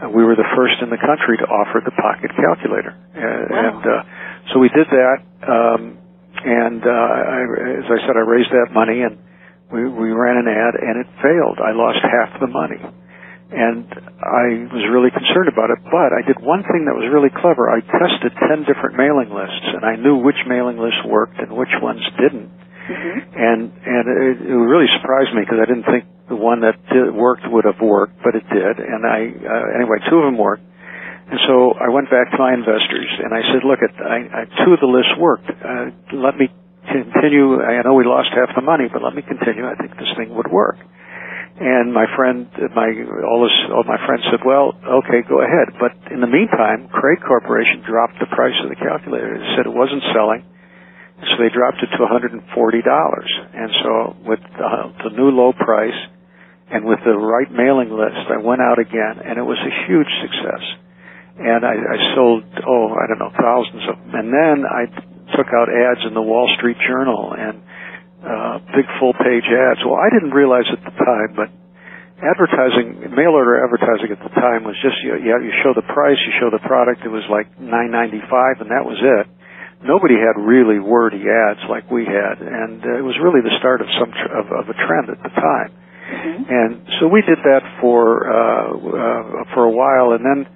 uh, 0.02 0.10
we 0.10 0.26
were 0.26 0.34
the 0.34 0.48
first 0.58 0.82
in 0.82 0.90
the 0.90 0.98
country 0.98 1.38
to 1.38 1.46
offer 1.46 1.86
the 1.86 1.94
pocket 1.94 2.34
calculator. 2.34 2.98
Uh, 3.14 3.22
wow. 3.22 3.62
And 3.62 3.82
uh, 3.86 4.02
so 4.50 4.58
we 4.58 4.74
did 4.74 4.90
that. 4.90 5.18
Um, 5.46 6.02
and 6.42 6.82
uh, 6.82 6.90
I, 6.90 7.38
as 7.78 7.86
I 7.88 7.98
said, 8.10 8.18
I 8.18 8.26
raised 8.26 8.50
that 8.50 8.74
money 8.74 9.06
and 9.06 9.22
we, 9.74 9.82
we 9.90 10.10
ran 10.14 10.38
an 10.38 10.46
ad 10.46 10.78
and 10.78 11.02
it 11.02 11.08
failed. 11.18 11.58
I 11.58 11.74
lost 11.74 11.98
half 12.06 12.38
the 12.38 12.46
money. 12.46 12.78
And 13.54 13.86
I 14.18 14.66
was 14.70 14.82
really 14.90 15.10
concerned 15.10 15.50
about 15.50 15.70
it, 15.70 15.78
but 15.86 16.10
I 16.14 16.22
did 16.26 16.42
one 16.42 16.62
thing 16.66 16.86
that 16.86 16.96
was 16.96 17.06
really 17.10 17.30
clever. 17.30 17.70
I 17.70 17.82
tested 17.82 18.34
10 18.34 18.66
different 18.66 18.94
mailing 18.98 19.30
lists 19.30 19.66
and 19.74 19.82
I 19.82 19.94
knew 19.98 20.22
which 20.22 20.38
mailing 20.46 20.78
lists 20.78 21.02
worked 21.06 21.38
and 21.38 21.54
which 21.54 21.70
ones 21.82 22.02
didn't. 22.18 22.50
Mm-hmm. 22.50 23.18
And 23.32 23.60
and 23.72 24.04
it, 24.12 24.36
it 24.44 24.52
really 24.52 24.90
surprised 25.00 25.32
me 25.32 25.40
because 25.40 25.56
I 25.56 25.64
didn't 25.64 25.88
think 25.88 26.04
the 26.28 26.36
one 26.36 26.60
that 26.60 26.76
did, 26.92 27.16
worked 27.16 27.48
would 27.48 27.64
have 27.64 27.80
worked, 27.80 28.20
but 28.20 28.36
it 28.36 28.44
did. 28.44 28.74
And 28.76 29.08
I 29.08 29.24
uh, 29.32 29.78
anyway, 29.80 30.04
two 30.04 30.20
of 30.20 30.28
them 30.28 30.36
worked. 30.36 30.68
And 31.24 31.40
so 31.48 31.72
I 31.80 31.88
went 31.88 32.12
back 32.12 32.28
to 32.32 32.36
my 32.36 32.52
investors 32.52 33.08
and 33.24 33.32
I 33.32 33.40
said, 33.48 33.64
look, 33.64 33.80
at 33.80 33.96
I, 33.96 34.18
I, 34.28 34.64
two 34.66 34.76
of 34.76 34.80
the 34.84 34.90
lists 34.90 35.16
worked. 35.16 35.48
Uh, 35.48 35.96
let 36.12 36.36
me 36.36 36.52
continue. 36.86 37.60
I 37.62 37.82
know 37.82 37.94
we 37.94 38.04
lost 38.04 38.30
half 38.32 38.54
the 38.54 38.62
money, 38.62 38.88
but 38.92 39.02
let 39.02 39.14
me 39.14 39.22
continue. 39.22 39.66
I 39.66 39.74
think 39.74 39.96
this 39.96 40.10
thing 40.16 40.34
would 40.34 40.50
work. 40.50 40.76
And 41.54 41.94
my 41.94 42.06
friend, 42.18 42.50
my 42.74 42.90
all 43.22 43.46
this, 43.46 43.54
all 43.70 43.86
my 43.86 43.98
friends 44.06 44.26
said, 44.30 44.42
"Well, 44.42 44.74
okay, 45.04 45.22
go 45.22 45.38
ahead." 45.38 45.78
But 45.78 45.94
in 46.10 46.20
the 46.20 46.26
meantime, 46.26 46.90
Craig 46.90 47.22
Corporation 47.22 47.86
dropped 47.86 48.18
the 48.18 48.26
price 48.26 48.58
of 48.62 48.70
the 48.70 48.76
calculator. 48.76 49.38
They 49.38 49.50
said 49.54 49.66
it 49.66 49.72
wasn't 49.72 50.02
selling, 50.10 50.42
so 51.22 51.38
they 51.38 51.54
dropped 51.54 51.78
it 51.78 51.94
to 51.94 52.02
$140. 52.02 52.42
And 52.42 53.70
so, 53.86 54.16
with 54.26 54.42
the, 54.42 54.70
the 55.06 55.12
new 55.14 55.30
low 55.30 55.52
price 55.54 55.94
and 56.74 56.84
with 56.84 56.98
the 57.06 57.14
right 57.14 57.50
mailing 57.52 57.94
list, 57.94 58.26
I 58.34 58.42
went 58.42 58.60
out 58.60 58.82
again, 58.82 59.22
and 59.22 59.38
it 59.38 59.46
was 59.46 59.58
a 59.62 59.72
huge 59.86 60.10
success. 60.26 60.64
And 61.38 61.62
I, 61.62 61.74
I 61.74 62.14
sold, 62.14 62.44
oh, 62.66 62.94
I 62.94 63.06
don't 63.06 63.18
know, 63.18 63.30
thousands 63.30 63.82
of 63.90 63.98
them. 63.98 64.10
And 64.14 64.28
then 64.34 64.66
I 64.66 64.86
took 65.36 65.50
out 65.52 65.68
ads 65.68 66.06
in 66.06 66.14
the 66.14 66.22
Wall 66.22 66.48
Street 66.56 66.78
Journal 66.80 67.34
and 67.36 67.62
uh, 68.24 68.58
big 68.72 68.86
full 68.98 69.12
page 69.12 69.44
ads. 69.44 69.84
Well, 69.84 70.00
I 70.00 70.08
didn't 70.08 70.32
realize 70.32 70.64
at 70.72 70.80
the 70.80 70.94
time, 70.96 71.36
but 71.36 71.52
advertising, 72.24 73.12
mail 73.12 73.36
order 73.36 73.60
advertising 73.60 74.14
at 74.14 74.22
the 74.22 74.32
time 74.32 74.64
was 74.64 74.78
just 74.80 74.96
you, 75.04 75.18
you, 75.20 75.32
you 75.50 75.52
show 75.60 75.76
the 75.76 75.84
price, 75.84 76.16
you 76.24 76.32
show 76.40 76.48
the 76.48 76.62
product. 76.64 77.04
It 77.04 77.12
was 77.12 77.26
like 77.28 77.52
nine 77.60 77.90
ninety 77.90 78.22
five, 78.30 78.64
and 78.64 78.70
that 78.70 78.86
was 78.86 78.96
it. 78.96 79.26
Nobody 79.84 80.16
had 80.16 80.40
really 80.40 80.80
wordy 80.80 81.20
ads 81.28 81.60
like 81.68 81.90
we 81.90 82.08
had, 82.08 82.40
and 82.40 82.80
uh, 82.80 82.96
it 82.96 83.04
was 83.04 83.20
really 83.20 83.44
the 83.44 83.52
start 83.60 83.84
of 83.84 83.88
some 84.00 84.08
tr- 84.08 84.32
of, 84.32 84.46
of 84.48 84.64
a 84.72 84.76
trend 84.80 85.12
at 85.12 85.20
the 85.20 85.28
time. 85.28 85.70
Mm-hmm. 86.04 86.42
And 86.48 86.72
so 87.00 87.08
we 87.08 87.20
did 87.20 87.38
that 87.44 87.60
for 87.80 88.24
uh, 88.24 88.68
uh, 88.72 89.44
for 89.52 89.64
a 89.68 89.74
while, 89.74 90.16
and 90.16 90.24
then 90.24 90.48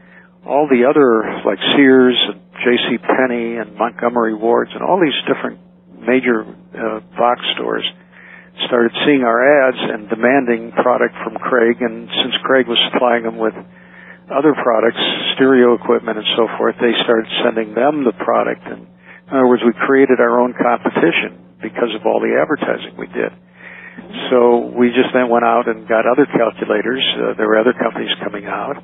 all 0.47 0.65
the 0.65 0.89
other 0.89 1.45
like 1.45 1.61
Sears 1.77 2.17
and 2.33 2.41
J.C. 2.65 2.99
Penney 2.99 3.57
and 3.57 3.75
Montgomery 3.77 4.35
Wards 4.35 4.71
and 4.75 4.83
all 4.83 5.01
these 5.01 5.17
different 5.27 5.61
major 5.99 6.43
uh, 6.43 7.01
box 7.17 7.43
stores 7.55 7.85
started 8.67 8.91
seeing 9.07 9.23
our 9.23 9.39
ads 9.39 9.79
and 9.79 10.09
demanding 10.11 10.73
product 10.73 11.15
from 11.23 11.39
Craig. 11.39 11.79
And 11.81 12.09
since 12.11 12.35
Craig 12.43 12.67
was 12.67 12.79
supplying 12.91 13.23
them 13.23 13.39
with 13.39 13.55
other 14.29 14.53
products, 14.55 14.99
stereo 15.35 15.75
equipment 15.75 16.19
and 16.19 16.27
so 16.37 16.49
forth, 16.59 16.75
they 16.81 16.93
started 17.05 17.31
sending 17.45 17.75
them 17.75 18.03
the 18.05 18.13
product. 18.13 18.67
And 18.67 18.87
in 18.87 19.31
other 19.31 19.47
words, 19.47 19.63
we 19.63 19.73
created 19.87 20.19
our 20.19 20.41
own 20.41 20.55
competition 20.55 21.59
because 21.63 21.95
of 21.95 22.07
all 22.07 22.19
the 22.19 22.35
advertising 22.35 22.99
we 22.99 23.07
did. 23.07 23.31
So 24.31 24.71
we 24.75 24.89
just 24.95 25.11
then 25.15 25.29
went 25.29 25.45
out 25.45 25.69
and 25.69 25.87
got 25.89 26.07
other 26.07 26.27
calculators. 26.27 27.03
Uh, 27.15 27.35
there 27.35 27.47
were 27.47 27.59
other 27.59 27.75
companies 27.75 28.11
coming 28.23 28.47
out. 28.47 28.83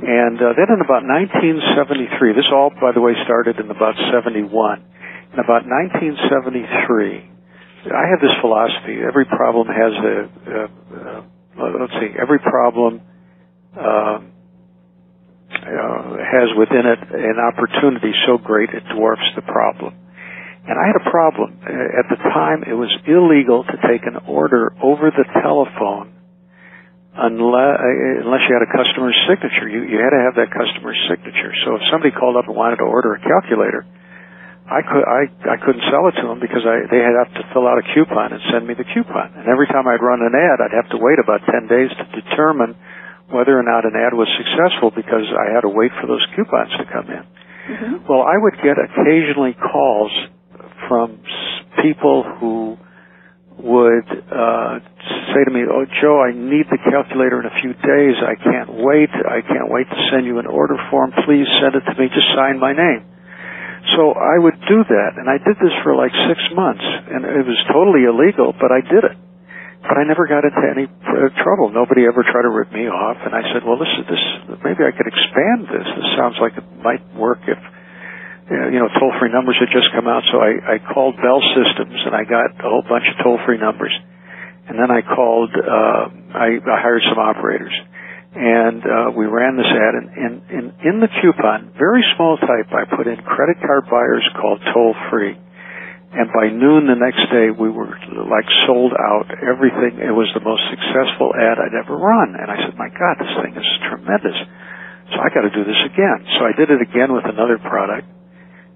And 0.00 0.40
uh, 0.40 0.56
then 0.56 0.72
in 0.72 0.80
about 0.80 1.04
1973, 1.04 2.32
this 2.32 2.48
all, 2.52 2.70
by 2.70 2.92
the 2.92 3.00
way, 3.00 3.12
started 3.24 3.60
in 3.60 3.70
about 3.70 3.94
71 4.12 4.90
in 5.32 5.38
about 5.38 5.62
1973, 5.62 7.30
I 7.86 8.04
have 8.10 8.20
this 8.20 8.34
philosophy. 8.42 8.98
Every 8.98 9.24
problem 9.26 9.68
has 9.70 9.94
a, 9.94 10.16
a, 10.26 10.58
a 10.66 11.78
let's 11.78 11.94
see, 12.02 12.10
every 12.18 12.40
problem 12.40 13.00
uh, 13.78 14.18
uh, 15.54 16.02
has 16.18 16.50
within 16.58 16.82
it 16.82 16.98
an 17.14 17.38
opportunity 17.38 18.10
so 18.26 18.38
great 18.38 18.70
it 18.70 18.82
dwarfs 18.92 19.30
the 19.36 19.42
problem. 19.42 19.94
And 20.66 20.76
I 20.78 20.86
had 20.86 20.98
a 20.98 21.10
problem. 21.10 21.62
At 21.62 22.10
the 22.10 22.16
time, 22.16 22.64
it 22.66 22.74
was 22.74 22.90
illegal 23.06 23.64
to 23.64 23.76
take 23.88 24.02
an 24.06 24.16
order 24.26 24.74
over 24.82 25.10
the 25.10 25.24
telephone 25.40 26.12
unless, 27.20 27.76
unless 28.24 28.42
you 28.48 28.52
had 28.56 28.64
a 28.64 28.72
customer's 28.72 29.18
signature. 29.28 29.68
You, 29.68 29.84
you 29.84 29.98
had 30.00 30.16
to 30.16 30.22
have 30.24 30.34
that 30.40 30.48
customer's 30.48 30.96
signature. 31.06 31.52
So 31.64 31.76
if 31.76 31.82
somebody 31.92 32.16
called 32.16 32.40
up 32.40 32.48
and 32.48 32.56
wanted 32.56 32.80
to 32.80 32.88
order 32.88 33.12
a 33.14 33.20
calculator, 33.20 33.84
I 34.70 34.86
could 34.86 35.02
I 35.02 35.22
I 35.50 35.56
couldn't 35.58 35.82
sell 35.90 36.06
it 36.06 36.14
to 36.22 36.30
them 36.30 36.38
because 36.38 36.62
I 36.62 36.86
they 36.86 37.02
had 37.02 37.26
to 37.34 37.42
fill 37.50 37.66
out 37.66 37.82
a 37.82 37.86
coupon 37.90 38.30
and 38.30 38.40
send 38.54 38.62
me 38.70 38.78
the 38.78 38.86
coupon. 38.86 39.34
And 39.34 39.50
every 39.50 39.66
time 39.66 39.82
I'd 39.90 39.98
run 39.98 40.22
an 40.22 40.30
ad, 40.30 40.62
I'd 40.62 40.76
have 40.78 40.94
to 40.94 40.98
wait 41.02 41.18
about 41.18 41.42
ten 41.42 41.66
days 41.66 41.90
to 41.90 42.04
determine 42.14 42.78
whether 43.34 43.50
or 43.50 43.66
not 43.66 43.82
an 43.82 43.98
ad 43.98 44.14
was 44.14 44.30
successful 44.38 44.94
because 44.94 45.26
I 45.26 45.50
had 45.50 45.66
to 45.66 45.72
wait 45.74 45.90
for 45.98 46.06
those 46.06 46.22
coupons 46.38 46.70
to 46.78 46.86
come 46.86 47.06
in. 47.10 47.24
Mm-hmm. 47.26 47.94
Well, 48.06 48.22
I 48.22 48.38
would 48.38 48.62
get 48.62 48.78
occasionally 48.78 49.58
calls 49.58 50.14
from 50.86 51.18
people 51.82 52.22
who 52.38 52.78
would 53.62 54.08
uh, 54.08 54.80
say 55.32 55.42
to 55.44 55.52
me, 55.52 55.62
"Oh, 55.68 55.84
Joe, 56.00 56.20
I 56.20 56.32
need 56.32 56.66
the 56.68 56.80
calculator 56.80 57.40
in 57.40 57.46
a 57.46 57.56
few 57.60 57.72
days. 57.76 58.16
I 58.20 58.34
can't 58.36 58.80
wait. 58.80 59.10
I 59.12 59.40
can't 59.44 59.70
wait 59.70 59.88
to 59.88 60.00
send 60.10 60.26
you 60.26 60.38
an 60.38 60.46
order 60.46 60.76
form. 60.90 61.12
Please 61.24 61.46
send 61.60 61.76
it 61.76 61.84
to 61.84 61.94
me. 62.00 62.08
Just 62.08 62.28
sign 62.34 62.58
my 62.58 62.72
name." 62.72 63.04
So 63.96 64.12
I 64.12 64.36
would 64.36 64.60
do 64.68 64.84
that, 64.84 65.12
and 65.16 65.26
I 65.28 65.40
did 65.40 65.56
this 65.56 65.72
for 65.82 65.96
like 65.96 66.12
six 66.28 66.40
months, 66.52 66.84
and 66.84 67.24
it 67.24 67.46
was 67.48 67.60
totally 67.72 68.04
illegal, 68.04 68.52
but 68.52 68.68
I 68.70 68.84
did 68.84 69.04
it. 69.04 69.16
But 69.80 69.96
I 69.96 70.04
never 70.04 70.28
got 70.28 70.44
into 70.44 70.60
any 70.60 70.84
uh, 70.84 71.32
trouble. 71.40 71.72
Nobody 71.72 72.04
ever 72.04 72.20
tried 72.20 72.44
to 72.44 72.52
rip 72.52 72.68
me 72.70 72.84
off, 72.92 73.16
and 73.24 73.32
I 73.32 73.40
said, 73.52 73.64
"Well, 73.64 73.80
this 73.80 73.88
is 73.96 74.04
this. 74.04 74.24
Maybe 74.60 74.84
I 74.84 74.92
could 74.92 75.08
expand 75.08 75.68
this. 75.72 75.88
This 75.88 76.08
sounds 76.20 76.36
like 76.40 76.56
it 76.60 76.66
might 76.84 77.00
work 77.16 77.40
if." 77.48 77.58
You 78.50 78.82
know, 78.82 78.90
toll-free 78.98 79.30
numbers 79.30 79.56
had 79.62 79.70
just 79.70 79.94
come 79.94 80.10
out, 80.10 80.26
so 80.32 80.42
I, 80.42 80.74
I 80.74 80.76
called 80.82 81.14
Bell 81.22 81.38
Systems 81.54 81.94
and 82.02 82.14
I 82.14 82.26
got 82.26 82.50
a 82.58 82.66
whole 82.66 82.82
bunch 82.82 83.06
of 83.06 83.22
toll-free 83.22 83.58
numbers. 83.58 83.94
And 84.66 84.74
then 84.78 84.90
I 84.90 85.02
called, 85.02 85.54
uh, 85.54 86.04
I, 86.34 86.58
I 86.58 86.76
hired 86.82 87.02
some 87.06 87.18
operators 87.18 87.74
and 88.34 88.82
uh, 88.86 89.10
we 89.10 89.26
ran 89.26 89.58
this 89.58 89.66
ad. 89.66 89.94
And, 89.98 90.08
and, 90.14 90.34
and 90.50 90.66
in 90.86 90.96
the 91.02 91.10
coupon, 91.10 91.74
very 91.74 92.06
small 92.14 92.38
type, 92.38 92.70
I 92.70 92.86
put 92.86 93.06
in 93.06 93.18
credit 93.26 93.58
card 93.58 93.90
buyers 93.90 94.26
called 94.38 94.62
toll 94.72 94.94
free. 95.10 95.34
And 96.10 96.26
by 96.34 96.50
noon 96.50 96.90
the 96.90 96.98
next 96.98 97.22
day, 97.30 97.54
we 97.54 97.70
were 97.70 97.86
like 97.86 98.46
sold 98.66 98.90
out. 98.98 99.30
Everything. 99.30 100.02
It 100.02 100.10
was 100.10 100.26
the 100.34 100.42
most 100.42 100.62
successful 100.66 101.30
ad 101.38 101.62
I'd 101.62 101.74
ever 101.78 101.94
run. 101.94 102.34
And 102.34 102.50
I 102.50 102.66
said, 102.66 102.74
"My 102.74 102.90
God, 102.90 103.14
this 103.22 103.30
thing 103.38 103.54
is 103.54 103.70
tremendous." 103.86 104.34
So 105.14 105.22
I 105.22 105.30
got 105.30 105.46
to 105.46 105.54
do 105.54 105.62
this 105.62 105.78
again. 105.86 106.26
So 106.34 106.50
I 106.50 106.52
did 106.58 106.66
it 106.74 106.82
again 106.82 107.14
with 107.14 107.30
another 107.30 107.62
product, 107.62 108.10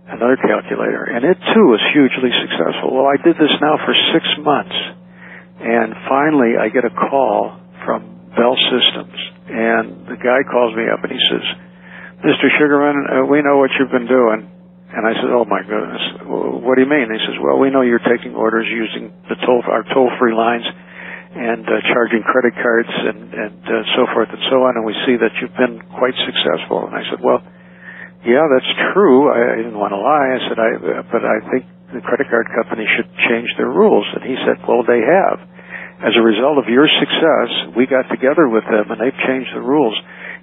another 0.08 0.36
calculator, 0.36 1.04
and 1.08 1.24
it 1.24 1.38
too 1.54 1.66
was 1.68 1.80
hugely 1.96 2.30
successful. 2.44 2.92
Well, 2.92 3.08
I 3.08 3.16
did 3.16 3.36
this 3.40 3.52
now 3.60 3.80
for 3.80 3.94
six 4.12 4.24
months, 4.40 4.76
and 5.60 5.96
finally 6.08 6.60
I 6.60 6.68
get 6.68 6.84
a 6.84 6.92
call 6.92 7.56
from 7.84 8.14
Bell 8.36 8.56
Systems, 8.68 9.18
and 9.48 10.04
the 10.10 10.18
guy 10.20 10.44
calls 10.44 10.76
me 10.76 10.84
up 10.90 11.00
and 11.04 11.12
he 11.12 11.22
says, 11.30 11.44
"Mr. 12.20 12.50
Sugarman, 12.58 12.96
uh, 13.06 13.24
we 13.26 13.40
know 13.40 13.56
what 13.58 13.70
you've 13.78 13.92
been 13.92 14.10
doing." 14.10 14.50
And 14.94 15.02
I 15.06 15.14
said, 15.18 15.30
"Oh 15.32 15.44
my 15.44 15.62
goodness, 15.62 16.02
what 16.62 16.76
do 16.76 16.82
you 16.82 16.90
mean?" 16.90 17.08
he 17.10 17.20
says, 17.24 17.38
"Well, 17.40 17.58
we 17.58 17.70
know 17.70 17.80
you're 17.80 18.04
taking 18.04 18.34
orders 18.36 18.68
using 18.68 19.12
the 19.28 19.36
toll 19.46 19.62
our 19.66 19.82
toll-free 19.94 20.34
lines 20.34 20.66
and 21.34 21.66
uh, 21.66 21.80
charging 21.90 22.22
credit 22.22 22.54
cards 22.54 22.92
and 22.92 23.34
and 23.34 23.62
uh, 23.66 23.82
so 23.96 24.06
forth 24.12 24.28
and 24.30 24.42
so 24.50 24.62
on, 24.68 24.76
and 24.76 24.84
we 24.84 24.94
see 25.06 25.16
that 25.16 25.32
you've 25.40 25.56
been 25.56 25.80
quite 25.96 26.14
successful." 26.14 26.86
And 26.86 26.94
I 26.94 27.02
said, 27.10 27.20
"Well, 27.24 27.42
yeah, 28.24 28.44
that's 28.48 28.72
true. 28.92 29.30
I, 29.30 29.54
I 29.54 29.56
didn't 29.62 29.78
want 29.78 29.92
to 29.92 30.00
lie. 30.00 30.28
I 30.34 30.40
said, 30.48 30.58
I 30.58 30.70
but 31.08 31.22
I 31.22 31.36
think 31.52 31.62
the 31.92 32.00
credit 32.00 32.26
card 32.28 32.48
company 32.50 32.88
should 32.96 33.08
change 33.28 33.48
their 33.56 33.70
rules." 33.70 34.04
And 34.16 34.24
he 34.24 34.36
said, 34.44 34.60
"Well, 34.66 34.82
they 34.84 35.00
have." 35.04 35.38
As 36.04 36.12
a 36.18 36.24
result 36.26 36.58
of 36.58 36.66
your 36.68 36.84
success, 36.90 37.76
we 37.78 37.86
got 37.86 38.10
together 38.10 38.50
with 38.50 38.66
them 38.66 38.90
and 38.90 38.98
they've 38.98 39.20
changed 39.24 39.54
the 39.54 39.62
rules. 39.62 39.94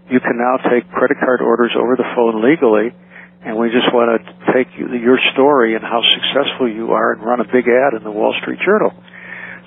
You 0.09 0.17
can 0.23 0.39
now 0.39 0.57
take 0.71 0.89
credit 0.89 1.19
card 1.19 1.43
orders 1.43 1.75
over 1.75 1.99
the 1.99 2.07
phone 2.15 2.41
legally 2.41 2.95
and 3.43 3.57
we 3.57 3.73
just 3.73 3.89
want 3.89 4.09
to 4.09 4.17
take 4.53 4.69
your 4.77 5.17
story 5.33 5.73
and 5.75 5.83
how 5.83 6.01
successful 6.01 6.69
you 6.69 6.93
are 6.93 7.13
and 7.13 7.21
run 7.21 7.41
a 7.41 7.49
big 7.49 7.65
ad 7.65 7.97
in 7.97 8.03
the 8.03 8.11
Wall 8.11 8.33
Street 8.41 8.59
Journal. 8.61 8.93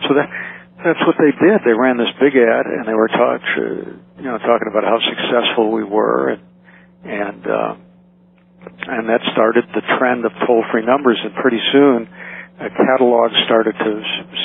So 0.06 0.14
that 0.14 0.30
that's 0.78 1.02
what 1.06 1.16
they 1.18 1.32
did. 1.34 1.62
They 1.64 1.72
ran 1.74 1.98
this 1.98 2.12
big 2.20 2.36
ad 2.38 2.66
and 2.66 2.86
they 2.86 2.94
were 2.94 3.08
talk, 3.08 3.40
you 4.16 4.24
know, 4.24 4.38
talking 4.38 4.68
about 4.70 4.84
how 4.84 4.98
successful 5.02 5.72
we 5.72 5.82
were 5.82 6.38
and 6.38 6.42
and 7.04 7.46
uh, 7.46 7.74
and 8.86 9.08
that 9.08 9.20
started 9.32 9.64
the 9.74 9.82
trend 9.98 10.24
of 10.24 10.32
toll-free 10.46 10.84
numbers. 10.84 11.18
And 11.24 11.34
pretty 11.34 11.60
soon, 11.72 12.08
a 12.60 12.70
catalog 12.70 13.32
started 13.44 13.74
to 13.74 13.92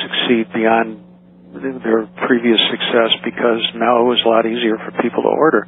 succeed 0.08 0.52
beyond 0.54 1.06
their 1.54 2.06
previous 2.30 2.62
success 2.70 3.12
because 3.26 3.62
now 3.74 4.06
it 4.06 4.08
was 4.08 4.22
a 4.22 4.30
lot 4.30 4.46
easier 4.46 4.78
for 4.78 4.94
people 5.02 5.26
to 5.26 5.34
order. 5.34 5.66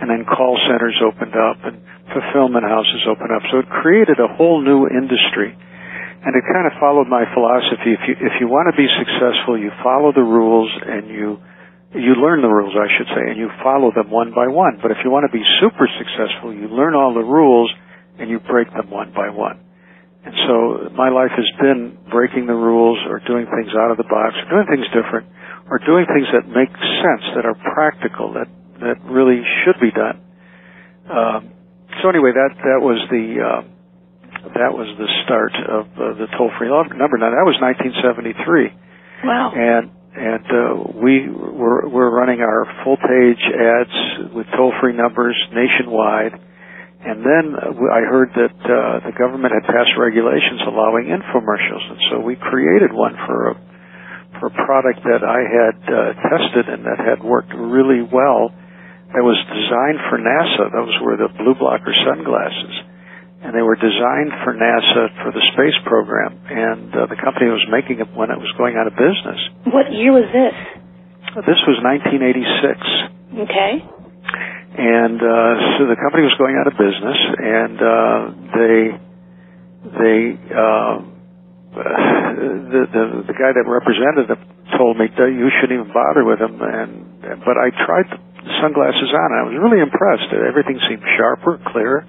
And 0.00 0.10
then 0.10 0.26
call 0.26 0.58
centers 0.66 0.98
opened 1.02 1.36
up 1.36 1.62
and 1.64 1.82
fulfillment 2.10 2.66
houses 2.66 3.06
opened 3.06 3.30
up. 3.30 3.42
So 3.50 3.62
it 3.62 3.68
created 3.70 4.18
a 4.18 4.26
whole 4.26 4.58
new 4.60 4.90
industry. 4.90 5.54
And 6.20 6.36
it 6.36 6.44
kind 6.44 6.68
of 6.68 6.76
followed 6.76 7.08
my 7.08 7.24
philosophy. 7.32 7.96
If 7.96 8.02
you, 8.04 8.14
if 8.20 8.34
you 8.42 8.46
want 8.50 8.68
to 8.68 8.76
be 8.76 8.90
successful, 9.00 9.56
you 9.56 9.72
follow 9.80 10.12
the 10.12 10.26
rules 10.26 10.68
and 10.84 11.08
you, 11.08 11.40
you 11.96 12.12
learn 12.20 12.42
the 12.42 12.52
rules, 12.52 12.76
I 12.76 12.90
should 12.92 13.08
say, 13.08 13.24
and 13.32 13.38
you 13.40 13.48
follow 13.64 13.88
them 13.94 14.10
one 14.10 14.34
by 14.36 14.50
one. 14.52 14.78
But 14.82 14.90
if 14.90 14.98
you 15.02 15.10
want 15.10 15.24
to 15.30 15.32
be 15.32 15.42
super 15.62 15.88
successful, 15.88 16.52
you 16.52 16.68
learn 16.68 16.92
all 16.92 17.14
the 17.14 17.24
rules 17.24 17.72
and 18.20 18.30
you 18.30 18.38
break 18.40 18.68
them 18.72 18.90
one 18.90 19.12
by 19.12 19.30
one. 19.30 19.60
And 20.24 20.34
so 20.46 20.92
my 20.92 21.08
life 21.08 21.32
has 21.32 21.48
been 21.56 21.96
breaking 22.12 22.46
the 22.46 22.54
rules 22.54 23.00
or 23.08 23.20
doing 23.24 23.48
things 23.48 23.72
out 23.72 23.90
of 23.90 23.96
the 23.96 24.04
box 24.04 24.36
or 24.36 24.46
doing 24.52 24.68
things 24.68 24.86
different 24.92 25.32
or 25.72 25.80
doing 25.80 26.04
things 26.04 26.28
that 26.36 26.44
make 26.44 26.68
sense, 26.68 27.24
that 27.34 27.48
are 27.48 27.56
practical, 27.56 28.34
that, 28.36 28.48
that 28.84 29.00
really 29.08 29.40
should 29.64 29.80
be 29.80 29.90
done. 29.90 30.20
Um, 31.08 31.40
so 32.02 32.12
anyway, 32.12 32.36
that, 32.36 32.52
that 32.60 32.80
was 32.84 33.00
the, 33.08 33.26
uh, 33.40 33.62
that 34.60 34.72
was 34.76 34.88
the 35.00 35.08
start 35.24 35.56
of 35.56 35.84
uh, 35.96 36.20
the 36.20 36.28
toll-free 36.36 36.68
number. 36.68 37.16
Now 37.16 37.32
that 37.32 37.46
was 37.48 37.56
1973. 37.60 39.24
Wow. 39.24 39.52
And 39.56 39.90
and 40.10 40.44
uh, 40.44 40.90
we 40.98 41.30
were 41.30 41.88
we're 41.88 42.10
running 42.10 42.40
our 42.40 42.66
full 42.82 42.96
page 42.96 43.42
ads 43.46 44.34
with 44.34 44.46
toll 44.56 44.72
free 44.80 44.92
numbers 44.92 45.36
nationwide. 45.52 46.34
And 47.00 47.24
then 47.24 47.44
I 47.56 48.04
heard 48.04 48.30
that 48.36 48.58
uh, 48.60 49.00
the 49.08 49.16
government 49.16 49.56
had 49.56 49.64
passed 49.64 49.96
regulations 49.96 50.60
allowing 50.68 51.08
infomercials, 51.08 51.84
and 51.96 52.00
so 52.12 52.14
we 52.20 52.36
created 52.36 52.92
one 52.92 53.16
for 53.26 53.50
a 53.50 53.54
for 54.38 54.46
a 54.46 54.54
product 54.54 55.02
that 55.04 55.26
I 55.26 55.40
had 55.42 55.76
uh, 55.90 55.98
tested 56.22 56.68
and 56.70 56.86
that 56.86 57.02
had 57.02 57.24
worked 57.24 57.52
really 57.52 58.00
well. 58.00 58.54
That 59.10 59.26
was 59.26 59.36
designed 59.42 60.00
for 60.06 60.22
NASA. 60.22 60.70
Those 60.70 60.94
were 61.02 61.16
the 61.18 61.28
BluBlocker 61.34 61.90
sunglasses 62.06 62.90
and 63.42 63.56
they 63.56 63.64
were 63.64 63.76
designed 63.76 64.32
for 64.44 64.52
NASA 64.52 65.08
for 65.24 65.32
the 65.32 65.40
space 65.56 65.76
program, 65.88 66.36
and 66.44 66.92
uh, 66.92 67.06
the 67.08 67.16
company 67.16 67.48
was 67.48 67.64
making 67.72 68.00
it 68.00 68.08
when 68.12 68.28
it 68.30 68.36
was 68.36 68.52
going 68.60 68.76
out 68.76 68.86
of 68.86 68.92
business. 68.92 69.40
What 69.64 69.88
year 69.92 70.12
was 70.12 70.28
this? 70.28 70.52
This 71.48 71.60
was 71.64 71.80
1986. 71.80 73.48
Okay. 73.48 73.72
And 74.70 75.18
uh, 75.18 75.52
so 75.78 75.90
the 75.90 75.98
company 75.98 76.22
was 76.22 76.36
going 76.38 76.54
out 76.54 76.70
of 76.70 76.78
business, 76.78 77.18
and 77.38 77.76
uh, 77.82 78.20
they 78.54 78.76
they 79.90 80.18
uh, 80.54 80.94
the, 82.70 82.82
the 82.86 83.04
the 83.26 83.36
guy 83.36 83.50
that 83.50 83.66
represented 83.66 84.30
them 84.30 84.40
told 84.78 84.96
me 84.96 85.10
you 85.10 85.50
shouldn't 85.58 85.74
even 85.74 85.90
bother 85.92 86.22
with 86.22 86.38
them, 86.38 86.62
and 86.62 87.42
but 87.42 87.58
I 87.58 87.74
tried 87.74 88.08
the 88.14 88.52
sunglasses 88.62 89.10
on, 89.10 89.28
and 89.34 89.38
I 89.42 89.44
was 89.50 89.56
really 89.58 89.82
impressed. 89.82 90.30
Everything 90.32 90.78
seemed 90.86 91.02
sharper, 91.18 91.58
clearer 91.74 92.06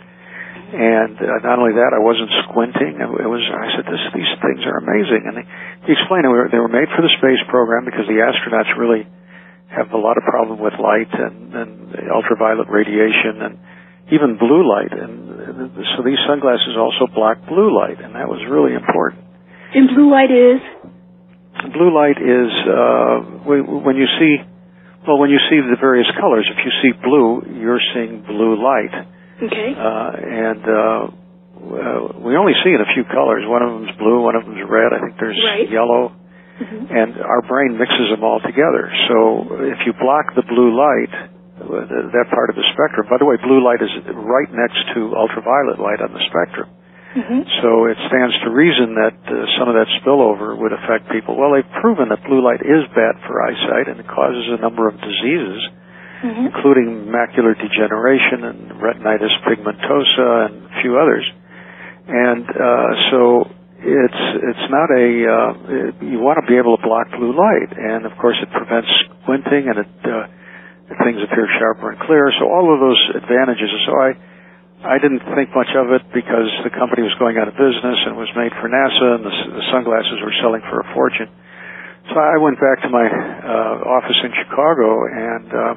and 0.71 1.19
uh, 1.19 1.43
not 1.43 1.59
only 1.59 1.75
that, 1.75 1.91
I 1.91 1.99
wasn't 1.99 2.31
squinting. 2.47 2.95
It 2.95 3.27
was. 3.27 3.43
I 3.43 3.75
said, 3.75 3.83
this, 3.91 3.99
"These 4.15 4.33
things 4.39 4.63
are 4.63 4.79
amazing." 4.79 5.27
And 5.27 5.43
he, 5.83 5.91
explained 5.91 6.23
they 6.23 6.31
were, 6.31 6.47
they 6.47 6.63
were 6.63 6.71
made 6.71 6.87
for 6.95 7.03
the 7.03 7.11
space 7.19 7.43
program 7.51 7.83
because 7.83 8.07
the 8.07 8.23
astronauts 8.23 8.71
really 8.79 9.03
have 9.71 9.91
a 9.91 9.97
lot 9.97 10.17
of 10.17 10.23
problem 10.23 10.59
with 10.59 10.73
light 10.77 11.11
and, 11.11 11.53
and 11.55 11.71
ultraviolet 12.11 12.67
radiation 12.67 13.41
and 13.41 13.53
even 14.11 14.37
blue 14.37 14.67
light. 14.67 14.91
And 14.91 15.71
so 15.95 16.03
these 16.03 16.19
sunglasses 16.27 16.75
also 16.75 17.07
block 17.13 17.47
blue 17.47 17.71
light, 17.71 18.03
and 18.03 18.15
that 18.15 18.27
was 18.27 18.43
really 18.49 18.75
important. 18.75 19.23
And 19.73 19.87
blue 19.95 20.11
light 20.11 20.31
is? 20.31 20.59
Blue 21.71 21.91
light 21.95 22.19
is 22.19 22.51
uh, 22.67 23.47
when 23.47 23.95
you 23.95 24.07
see, 24.19 24.43
well, 25.07 25.17
when 25.17 25.29
you 25.29 25.39
see 25.49 25.63
the 25.63 25.79
various 25.79 26.07
colors. 26.19 26.43
If 26.51 26.59
you 26.65 26.71
see 26.83 26.91
blue, 26.99 27.59
you're 27.61 27.81
seeing 27.93 28.23
blue 28.27 28.59
light 28.59 29.07
Okay. 29.41 29.73
Uh, 29.73 30.11
and 30.21 30.61
uh, 30.61 30.99
we 32.21 32.37
only 32.37 32.53
see 32.61 32.69
in 32.69 32.81
a 32.81 32.89
few 32.93 33.03
colors. 33.09 33.41
One 33.49 33.63
of 33.65 33.69
them's 33.73 33.97
blue, 33.97 34.21
one 34.21 34.35
of 34.35 34.45
them's 34.45 34.61
red. 34.69 34.93
I 34.93 35.01
think 35.01 35.17
there's 35.17 35.41
right. 35.41 35.65
yellow. 35.65 36.13
Mm-hmm. 36.61 36.93
And 36.93 37.17
our 37.17 37.41
brain 37.41 37.73
mixes 37.77 38.13
them 38.13 38.21
all 38.21 38.37
together. 38.37 38.93
So 39.09 39.49
if 39.65 39.81
you 39.89 39.97
block 39.97 40.37
the 40.37 40.45
blue 40.45 40.77
light, 40.77 41.09
that 41.57 42.27
part 42.29 42.53
of 42.53 42.55
the 42.57 42.65
spectrum. 42.73 43.09
By 43.09 43.17
the 43.17 43.25
way, 43.25 43.37
blue 43.41 43.61
light 43.61 43.81
is 43.81 43.89
right 44.13 44.49
next 44.49 44.81
to 44.93 45.13
ultraviolet 45.17 45.81
light 45.81 46.01
on 46.01 46.13
the 46.13 46.21
spectrum. 46.29 46.69
Mm-hmm. 47.17 47.41
So 47.59 47.91
it 47.91 47.97
stands 48.07 48.33
to 48.45 48.49
reason 48.53 48.95
that 48.95 49.17
uh, 49.27 49.33
some 49.59 49.67
of 49.67 49.75
that 49.75 49.89
spillover 49.99 50.55
would 50.55 50.71
affect 50.71 51.11
people. 51.11 51.35
Well, 51.35 51.51
they've 51.51 51.73
proven 51.83 52.07
that 52.07 52.23
blue 52.23 52.39
light 52.39 52.63
is 52.63 52.87
bad 52.95 53.19
for 53.27 53.41
eyesight 53.41 53.91
and 53.91 53.99
it 53.99 54.07
causes 54.07 54.47
a 54.53 54.61
number 54.61 54.87
of 54.87 54.95
diseases 55.01 55.59
mm-hmm. 56.23 56.45
including 56.47 57.09
macular 57.09 57.57
degeneration 57.57 58.45
and 58.45 58.71
retinitis 58.77 59.33
pigmentosa 59.45 60.45
and 60.47 60.65
a 60.65 60.81
few 60.81 60.97
others. 60.97 61.25
And 62.07 62.45
uh, 62.49 62.91
so 63.11 63.51
it's 63.81 64.23
it's 64.45 64.67
not 64.69 64.89
a 64.93 65.07
uh, 65.25 65.49
you 66.05 66.21
want 66.21 66.37
to 66.37 66.45
be 66.45 66.57
able 66.57 66.77
to 66.77 66.81
block 66.85 67.09
blue 67.17 67.33
light, 67.33 67.73
and 67.73 68.05
of 68.05 68.13
course 68.21 68.37
it 68.41 68.49
prevents 68.53 68.89
squinting 69.09 69.67
and 69.67 69.77
it 69.81 69.93
uh, 70.05 70.29
things 71.01 71.19
appear 71.25 71.49
sharper 71.57 71.91
and 71.91 71.99
clearer. 72.05 72.31
So 72.37 72.45
all 72.45 72.69
of 72.69 72.79
those 72.79 73.01
advantages. 73.21 73.69
So 73.85 73.93
I. 73.97 74.09
I 74.81 74.97
didn't 74.97 75.21
think 75.37 75.53
much 75.53 75.69
of 75.77 75.93
it 75.93 76.01
because 76.09 76.49
the 76.65 76.73
company 76.73 77.05
was 77.05 77.13
going 77.21 77.37
out 77.37 77.45
of 77.45 77.53
business 77.53 78.01
and 78.09 78.17
was 78.17 78.33
made 78.33 78.49
for 78.57 78.65
NASA, 78.65 79.13
and 79.13 79.21
the, 79.21 79.61
the 79.61 79.65
sunglasses 79.69 80.17
were 80.25 80.33
selling 80.41 80.65
for 80.65 80.81
a 80.81 80.87
fortune. 80.97 81.29
So 82.09 82.17
I 82.17 82.41
went 82.41 82.57
back 82.57 82.81
to 82.81 82.89
my 82.89 83.05
uh, 83.05 83.77
office 84.01 84.17
in 84.25 84.33
Chicago 84.33 85.05
and 85.05 85.47
um, 85.53 85.75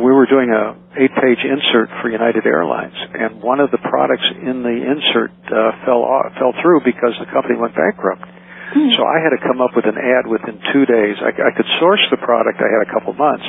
we 0.00 0.12
were 0.12 0.26
doing 0.26 0.50
a 0.50 0.76
eight-page 0.94 1.42
insert 1.42 1.88
for 2.00 2.10
United 2.10 2.46
Airlines, 2.46 2.94
and 2.94 3.42
one 3.42 3.60
of 3.60 3.70
the 3.70 3.78
products 3.78 4.28
in 4.30 4.62
the 4.62 4.76
insert 4.76 5.32
uh, 5.48 5.84
fell 5.84 6.04
off, 6.04 6.32
fell 6.38 6.54
through 6.62 6.84
because 6.84 7.16
the 7.18 7.26
company 7.32 7.58
went 7.58 7.74
bankrupt. 7.74 8.22
Hmm. 8.22 8.88
So 8.96 9.02
I 9.04 9.20
had 9.20 9.34
to 9.34 9.40
come 9.40 9.60
up 9.60 9.74
with 9.74 9.84
an 9.84 9.98
ad 9.98 10.24
within 10.28 10.60
two 10.72 10.84
days. 10.86 11.16
I, 11.20 11.32
I 11.32 11.50
could 11.56 11.68
source 11.80 12.04
the 12.10 12.20
product; 12.20 12.60
I 12.60 12.70
had 12.70 12.82
a 12.86 12.90
couple 12.92 13.12
months, 13.12 13.44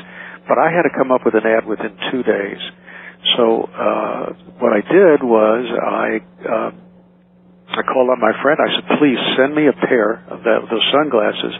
but 0.48 0.58
I 0.58 0.72
had 0.72 0.84
to 0.84 0.94
come 0.96 1.12
up 1.12 1.24
with 1.24 1.36
an 1.36 1.46
ad 1.46 1.66
within 1.68 1.96
two 2.12 2.24
days. 2.24 2.62
So 3.38 3.70
uh, 3.72 4.24
what 4.60 4.76
I 4.76 4.82
did 4.84 5.24
was 5.24 5.64
I 5.72 6.08
uh, 6.44 6.72
I 7.74 7.82
called 7.88 8.12
up 8.12 8.20
my 8.20 8.36
friend. 8.44 8.60
I 8.60 8.70
said, 8.76 8.86
"Please 9.00 9.20
send 9.40 9.56
me 9.56 9.68
a 9.68 9.76
pair 9.88 10.24
of 10.28 10.44
that, 10.44 10.68
those 10.68 10.88
sunglasses. 10.92 11.56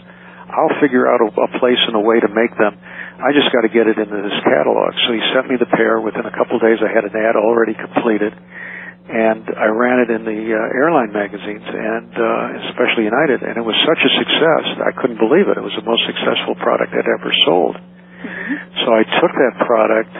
I'll 0.48 0.76
figure 0.80 1.08
out 1.08 1.24
a, 1.24 1.28
a 1.32 1.50
place 1.58 1.80
and 1.88 1.96
a 1.96 2.04
way 2.04 2.20
to 2.20 2.28
make 2.28 2.52
them." 2.58 2.76
I 3.14 3.30
just 3.30 3.50
got 3.54 3.62
to 3.62 3.70
get 3.70 3.86
it 3.86 3.94
into 3.94 4.18
this 4.18 4.38
catalog. 4.42 4.90
So 5.06 5.14
he 5.14 5.22
sent 5.30 5.46
me 5.46 5.54
the 5.54 5.70
pair. 5.70 6.02
Within 6.02 6.26
a 6.26 6.34
couple 6.34 6.58
of 6.58 6.62
days, 6.62 6.82
I 6.82 6.90
had 6.90 7.06
an 7.06 7.14
ad 7.14 7.38
already 7.38 7.78
completed, 7.78 8.34
and 8.34 9.44
I 9.54 9.70
ran 9.70 10.02
it 10.02 10.10
in 10.10 10.26
the 10.26 10.40
uh, 10.50 10.78
airline 10.82 11.14
magazines, 11.14 11.62
and 11.62 12.10
uh, 12.10 12.68
especially 12.74 13.06
United. 13.06 13.46
And 13.46 13.54
it 13.54 13.64
was 13.64 13.78
such 13.86 14.02
a 14.02 14.10
success, 14.18 14.64
I 14.82 14.92
couldn't 14.98 15.22
believe 15.22 15.46
it. 15.46 15.54
It 15.54 15.64
was 15.64 15.76
the 15.78 15.86
most 15.86 16.02
successful 16.10 16.58
product 16.58 16.90
I'd 16.90 17.06
ever 17.06 17.30
sold. 17.46 17.76
Mm-hmm. 17.78 18.56
So 18.82 18.88
I 18.90 19.02
took 19.22 19.32
that 19.36 19.54
product 19.62 20.14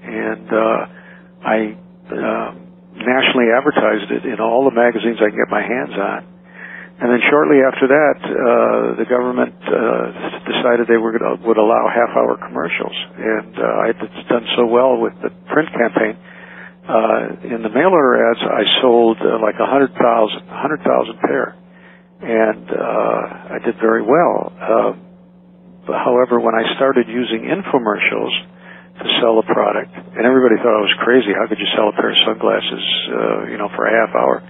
and 0.00 0.46
uh, 0.50 0.80
I 1.44 1.58
uh, 2.10 2.50
nationally 2.98 3.52
advertised 3.54 4.10
it 4.10 4.24
in 4.26 4.40
all 4.40 4.64
the 4.66 4.74
magazines 4.74 5.22
I 5.22 5.30
can 5.30 5.38
get 5.38 5.50
my 5.52 5.62
hands 5.62 5.94
on 5.94 6.39
and 7.00 7.08
then 7.08 7.20
shortly 7.32 7.64
after 7.64 7.88
that, 7.88 8.16
uh, 8.20 9.00
the 9.00 9.08
government 9.08 9.56
uh, 9.64 10.44
decided 10.44 10.84
they 10.84 11.00
were 11.00 11.16
gonna, 11.16 11.40
would 11.40 11.56
allow 11.56 11.88
half-hour 11.88 12.36
commercials, 12.44 12.92
and 13.16 13.56
uh, 13.56 13.64
I 13.64 13.86
had 13.88 13.98
done 14.28 14.44
so 14.56 14.68
well 14.68 15.00
with 15.00 15.16
the 15.24 15.32
print 15.48 15.72
campaign. 15.72 16.20
Uh, 16.84 17.56
in 17.56 17.62
the 17.64 17.72
mailer 17.72 18.20
ads, 18.20 18.44
I 18.44 18.64
sold 18.84 19.16
uh, 19.16 19.40
like 19.40 19.56
a 19.56 19.64
hundred 19.64 19.96
thousand, 19.96 20.44
hundred 20.48 20.84
thousand 20.84 21.16
pair, 21.24 21.56
and 22.20 22.68
uh, 22.68 23.56
I 23.56 23.58
did 23.64 23.80
very 23.80 24.02
well. 24.02 24.52
Uh, 24.60 24.92
however, 25.88 26.36
when 26.36 26.52
I 26.52 26.76
started 26.76 27.08
using 27.08 27.48
infomercials 27.48 28.34
to 29.00 29.06
sell 29.24 29.38
a 29.40 29.46
product, 29.48 29.96
and 29.96 30.26
everybody 30.28 30.60
thought 30.60 30.76
I 30.76 30.84
was 30.84 30.96
crazy. 31.00 31.32
How 31.32 31.48
could 31.48 31.58
you 31.58 31.70
sell 31.72 31.88
a 31.88 31.96
pair 31.96 32.12
of 32.12 32.18
sunglasses, 32.28 32.84
uh, 33.08 33.48
you 33.48 33.56
know, 33.56 33.72
for 33.72 33.88
a 33.88 33.92
half 33.96 34.12
hour? 34.12 34.44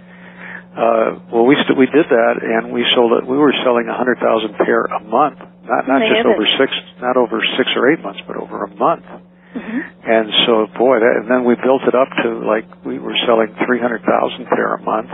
Uh, 0.80 1.20
well, 1.28 1.44
we 1.44 1.60
st- 1.60 1.76
we 1.76 1.84
did 1.92 2.08
that, 2.08 2.40
and 2.40 2.72
we 2.72 2.80
sold 2.96 3.12
it. 3.20 3.28
We 3.28 3.36
were 3.36 3.52
selling 3.60 3.84
a 3.84 3.92
hundred 3.92 4.16
thousand 4.16 4.56
pair 4.56 4.88
a 4.88 5.04
month, 5.04 5.36
not 5.68 5.84
not 5.84 6.00
just 6.08 6.24
over 6.24 6.48
six, 6.56 6.72
not 7.04 7.20
over 7.20 7.36
six 7.60 7.68
or 7.76 7.92
eight 7.92 8.00
months, 8.00 8.24
but 8.24 8.40
over 8.40 8.64
a 8.64 8.72
month. 8.72 9.04
Mm-hmm. 9.04 9.80
And 10.08 10.26
so, 10.48 10.72
boy, 10.80 11.04
that, 11.04 11.14
and 11.20 11.28
then 11.28 11.44
we 11.44 11.52
built 11.60 11.84
it 11.84 11.92
up 11.92 12.08
to 12.24 12.28
like 12.48 12.64
we 12.80 12.96
were 12.96 13.12
selling 13.28 13.52
three 13.68 13.76
hundred 13.76 14.08
thousand 14.08 14.48
pair 14.48 14.80
a 14.80 14.80
month. 14.80 15.12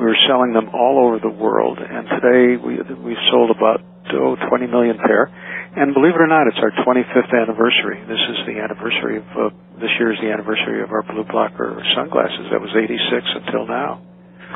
We 0.00 0.08
were 0.08 0.16
selling 0.24 0.56
them 0.56 0.72
all 0.72 1.04
over 1.04 1.20
the 1.20 1.34
world, 1.34 1.76
and 1.76 2.08
today 2.16 2.56
we 2.56 2.80
we 2.96 3.20
sold 3.28 3.52
about 3.52 3.84
oh, 4.16 4.36
20 4.48 4.66
million 4.68 4.96
pair. 4.96 5.28
And 5.76 5.92
believe 5.92 6.16
it 6.16 6.22
or 6.24 6.30
not, 6.30 6.48
it's 6.48 6.56
our 6.56 6.72
25th 6.72 7.36
anniversary. 7.36 8.00
This 8.08 8.22
is 8.32 8.38
the 8.48 8.64
anniversary 8.64 9.20
of 9.20 9.28
uh, 9.36 9.52
this 9.76 9.92
year 10.00 10.12
is 10.12 10.20
the 10.24 10.32
anniversary 10.32 10.80
of 10.80 10.88
our 10.88 11.04
BluBlocker 11.04 11.84
sunglasses. 11.92 12.48
That 12.48 12.64
was 12.64 12.72
86 12.72 12.96
until 13.44 13.66
now. 13.68 14.00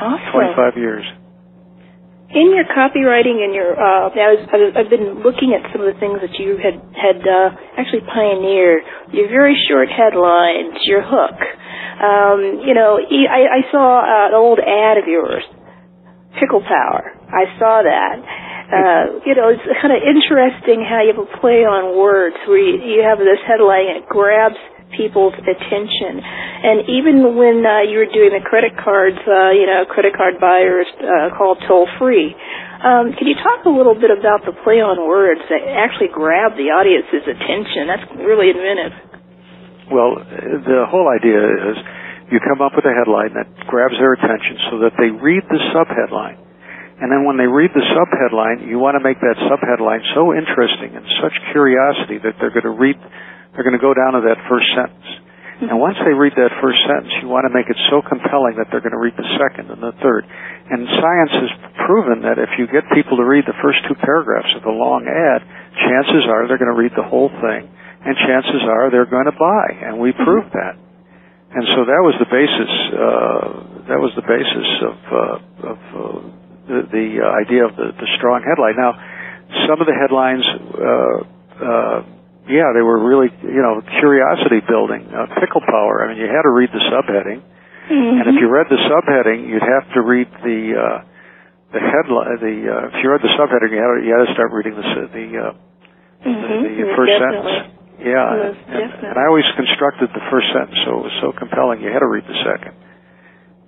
Awesome. 0.00 0.56
25 0.56 0.80
years. 0.80 1.04
In 2.30 2.54
your 2.54 2.62
copywriting 2.70 3.42
and 3.42 3.50
your, 3.50 3.74
uh, 3.74 4.06
I 4.14 4.38
was, 4.38 4.46
I've 4.78 4.88
been 4.88 5.18
looking 5.26 5.50
at 5.50 5.66
some 5.74 5.82
of 5.82 5.90
the 5.90 5.98
things 5.98 6.22
that 6.22 6.38
you 6.38 6.62
had 6.62 6.78
had 6.94 7.18
uh, 7.26 7.50
actually 7.74 8.06
pioneered. 8.06 8.86
Your 9.10 9.26
very 9.26 9.58
short 9.66 9.90
headlines, 9.90 10.78
your 10.86 11.02
hook. 11.02 11.38
Um, 12.00 12.62
you 12.62 12.72
know, 12.72 13.02
I, 13.02 13.60
I 13.60 13.60
saw 13.74 13.98
uh, 13.98 14.30
an 14.30 14.34
old 14.38 14.62
ad 14.62 15.02
of 15.02 15.10
yours, 15.10 15.42
Pickle 16.38 16.62
Power. 16.62 17.18
I 17.28 17.50
saw 17.58 17.82
that. 17.82 18.16
Uh, 18.70 19.18
you 19.26 19.34
know, 19.34 19.50
it's 19.50 19.66
kind 19.82 19.90
of 19.90 19.98
interesting 19.98 20.86
how 20.86 21.02
you 21.02 21.10
have 21.10 21.26
a 21.26 21.30
play 21.42 21.66
on 21.66 21.98
words 21.98 22.38
where 22.46 22.62
you, 22.62 22.78
you 22.78 23.02
have 23.02 23.18
this 23.18 23.42
headline 23.42 23.90
and 23.90 24.06
it 24.06 24.08
grabs 24.08 24.62
people's 24.96 25.34
attention. 25.38 26.20
And 26.22 26.86
even 26.90 27.36
when 27.36 27.62
uh, 27.64 27.86
you 27.86 28.02
were 28.02 28.10
doing 28.10 28.34
the 28.34 28.44
credit 28.44 28.76
cards, 28.76 29.18
uh, 29.24 29.54
you 29.54 29.66
know, 29.66 29.86
credit 29.88 30.12
card 30.14 30.38
buyers 30.40 30.86
uh, 30.98 31.34
called 31.36 31.62
toll 31.66 31.88
free. 31.98 32.34
Um, 32.80 33.12
can 33.12 33.28
you 33.28 33.36
talk 33.36 33.64
a 33.68 33.72
little 33.72 33.94
bit 33.94 34.08
about 34.08 34.44
the 34.48 34.56
play 34.64 34.80
on 34.80 34.96
words 35.04 35.44
that 35.52 35.60
actually 35.68 36.08
grab 36.08 36.56
the 36.56 36.72
audience's 36.72 37.28
attention? 37.28 37.88
That's 37.88 38.08
really 38.16 38.48
inventive. 38.48 38.94
Well, 39.92 40.16
the 40.64 40.86
whole 40.88 41.10
idea 41.10 41.40
is 41.44 41.76
you 42.30 42.38
come 42.40 42.62
up 42.62 42.72
with 42.78 42.86
a 42.86 42.94
headline 42.94 43.34
that 43.34 43.50
grabs 43.66 43.98
their 43.98 44.14
attention 44.14 44.56
so 44.70 44.86
that 44.86 44.94
they 44.96 45.10
read 45.10 45.42
the 45.50 45.60
subheadline. 45.74 46.38
And 47.00 47.08
then 47.08 47.24
when 47.24 47.40
they 47.40 47.48
read 47.48 47.72
the 47.72 47.82
subheadline, 47.96 48.68
you 48.68 48.78
want 48.78 48.94
to 48.94 49.02
make 49.02 49.18
that 49.24 49.34
subheadline 49.48 50.04
so 50.12 50.36
interesting 50.36 50.94
and 50.94 51.04
such 51.24 51.32
curiosity 51.50 52.20
that 52.20 52.36
they're 52.38 52.52
going 52.52 52.68
to 52.68 52.76
read, 52.76 52.96
they're 53.60 53.68
going 53.68 53.76
to 53.76 53.84
go 53.84 53.92
down 53.92 54.16
to 54.16 54.24
that 54.24 54.40
first 54.48 54.64
sentence. 54.72 55.04
And 55.60 55.76
once 55.76 56.00
they 56.00 56.16
read 56.16 56.32
that 56.40 56.48
first 56.64 56.80
sentence, 56.88 57.12
you 57.20 57.28
want 57.28 57.44
to 57.44 57.52
make 57.52 57.68
it 57.68 57.76
so 57.92 58.00
compelling 58.00 58.56
that 58.56 58.72
they're 58.72 58.80
going 58.80 58.96
to 58.96 59.04
read 59.04 59.12
the 59.20 59.28
second 59.36 59.68
and 59.68 59.84
the 59.84 59.92
third. 60.00 60.24
And 60.24 60.88
science 60.88 61.34
has 61.44 61.52
proven 61.84 62.24
that 62.24 62.40
if 62.40 62.56
you 62.56 62.64
get 62.64 62.88
people 62.96 63.20
to 63.20 63.26
read 63.28 63.44
the 63.44 63.52
first 63.60 63.84
two 63.84 63.92
paragraphs 64.00 64.48
of 64.56 64.64
a 64.64 64.72
long 64.72 65.04
ad, 65.04 65.44
chances 65.76 66.24
are 66.24 66.48
they're 66.48 66.56
going 66.56 66.72
to 66.72 66.80
read 66.80 66.96
the 66.96 67.04
whole 67.04 67.28
thing, 67.28 67.68
and 67.68 68.16
chances 68.16 68.64
are 68.64 68.88
they're 68.88 69.04
going 69.04 69.28
to 69.28 69.36
buy. 69.36 69.84
And 69.84 70.00
we 70.00 70.16
proved 70.16 70.56
that. 70.56 70.80
And 71.52 71.64
so 71.76 71.84
that 71.84 72.00
was 72.00 72.16
the 72.16 72.30
basis. 72.32 72.72
Uh, 72.96 73.92
that 73.92 74.00
was 74.00 74.16
the 74.16 74.24
basis 74.24 74.68
of 74.80 74.96
uh, 75.12 75.68
of 75.68 75.78
uh, 75.92 76.00
the, 76.64 76.78
the 76.88 77.08
idea 77.20 77.68
of 77.68 77.76
the, 77.76 77.92
the 77.92 78.08
strong 78.16 78.40
headline. 78.40 78.80
Now, 78.80 78.96
some 79.68 79.76
of 79.76 79.84
the 79.84 79.92
headlines. 79.92 80.48
Uh, 80.48 81.28
uh, 81.60 82.19
yeah, 82.48 82.72
they 82.72 82.80
were 82.80 82.98
really, 82.98 83.28
you 83.42 83.62
know, 83.62 83.82
curiosity 84.00 84.64
building. 84.64 85.08
Uh, 85.10 85.28
pickle 85.40 85.60
power. 85.60 86.04
I 86.04 86.12
mean, 86.12 86.18
you 86.22 86.28
had 86.28 86.42
to 86.42 86.52
read 86.52 86.70
the 86.72 86.82
subheading, 86.88 87.40
mm-hmm. 87.44 88.16
and 88.20 88.24
if 88.30 88.36
you 88.40 88.48
read 88.48 88.68
the 88.70 88.80
subheading, 88.88 89.48
you'd 89.48 89.64
have 89.64 89.86
to 89.94 90.00
read 90.00 90.28
the 90.40 90.60
uh, 90.76 90.98
the 91.74 91.82
headline. 91.82 92.40
The 92.40 92.56
uh, 92.64 92.90
if 92.94 93.02
you 93.02 93.10
read 93.10 93.22
the 93.22 93.34
subheading, 93.36 93.70
you 93.74 93.80
had 93.80 93.90
to, 93.92 93.98
you 94.00 94.12
had 94.16 94.24
to 94.26 94.32
start 94.32 94.50
reading 94.52 94.74
the 94.74 94.86
the, 95.10 95.26
uh, 95.36 95.52
mm-hmm. 96.24 96.62
the, 96.64 96.70
the 96.80 96.88
first 96.96 97.14
definitely. 97.18 97.52
sentence. 97.52 97.76
Yeah, 98.00 98.24
and, 98.32 99.12
and 99.12 99.16
I 99.20 99.28
always 99.28 99.44
constructed 99.60 100.08
the 100.16 100.24
first 100.32 100.48
sentence 100.56 100.80
so 100.88 101.04
it 101.04 101.12
was 101.12 101.16
so 101.20 101.36
compelling. 101.36 101.84
You 101.84 101.92
had 101.92 102.00
to 102.00 102.08
read 102.08 102.24
the 102.24 102.40
second. 102.48 102.72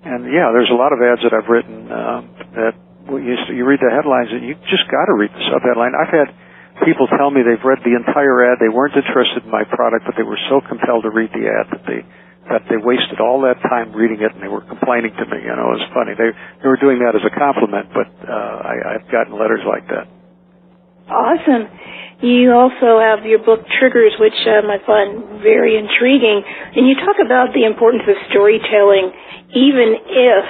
And 0.03 0.27
yeah, 0.27 0.51
there's 0.51 0.73
a 0.73 0.75
lot 0.75 0.91
of 0.91 0.99
ads 0.99 1.23
that 1.23 1.31
I've 1.31 1.47
written 1.47 1.87
um, 1.87 2.21
that 2.59 2.75
you, 3.07 3.35
you 3.55 3.63
read 3.63 3.79
the 3.79 3.93
headlines 3.93 4.35
and 4.35 4.43
you 4.43 4.55
just 4.67 4.83
got 4.91 5.07
to 5.07 5.15
read 5.15 5.31
the 5.31 5.43
subheadline. 5.47 5.95
I've 5.95 6.11
had 6.11 6.27
people 6.81 7.05
tell 7.05 7.29
me 7.29 7.45
they've 7.45 7.61
read 7.61 7.85
the 7.85 7.93
entire 7.93 8.49
ad, 8.49 8.57
they 8.57 8.71
weren't 8.71 8.97
interested 8.97 9.45
in 9.45 9.51
my 9.53 9.63
product, 9.63 10.09
but 10.09 10.17
they 10.17 10.25
were 10.25 10.39
so 10.49 10.61
compelled 10.65 11.05
to 11.05 11.13
read 11.13 11.29
the 11.29 11.45
ad 11.45 11.69
that 11.69 11.83
they 11.85 12.01
that 12.43 12.67
they 12.67 12.75
wasted 12.75 13.23
all 13.23 13.39
that 13.47 13.55
time 13.63 13.95
reading 13.95 14.19
it 14.19 14.35
and 14.35 14.43
they 14.43 14.51
were 14.51 14.65
complaining 14.67 15.15
to 15.15 15.25
me. 15.31 15.39
You 15.47 15.55
know, 15.55 15.71
it 15.71 15.79
was 15.79 15.87
funny. 15.95 16.11
They 16.17 16.33
they 16.59 16.67
were 16.67 16.81
doing 16.81 16.99
that 16.99 17.15
as 17.15 17.23
a 17.23 17.31
compliment, 17.31 17.93
but 17.93 18.09
uh, 18.25 18.31
I, 18.31 18.97
I've 18.97 19.07
gotten 19.07 19.37
letters 19.37 19.63
like 19.63 19.87
that. 19.87 20.11
Awesome. 21.07 21.67
You 22.23 22.55
also 22.55 23.03
have 23.03 23.27
your 23.27 23.43
book 23.43 23.67
Triggers, 23.67 24.15
which 24.15 24.37
um, 24.47 24.71
I 24.71 24.79
find 24.87 25.43
very 25.43 25.75
intriguing, 25.75 26.39
and 26.39 26.87
you 26.87 26.95
talk 26.95 27.19
about 27.19 27.51
the 27.51 27.67
importance 27.67 28.07
of 28.07 28.15
storytelling, 28.31 29.11
even 29.51 29.99
if 30.07 30.45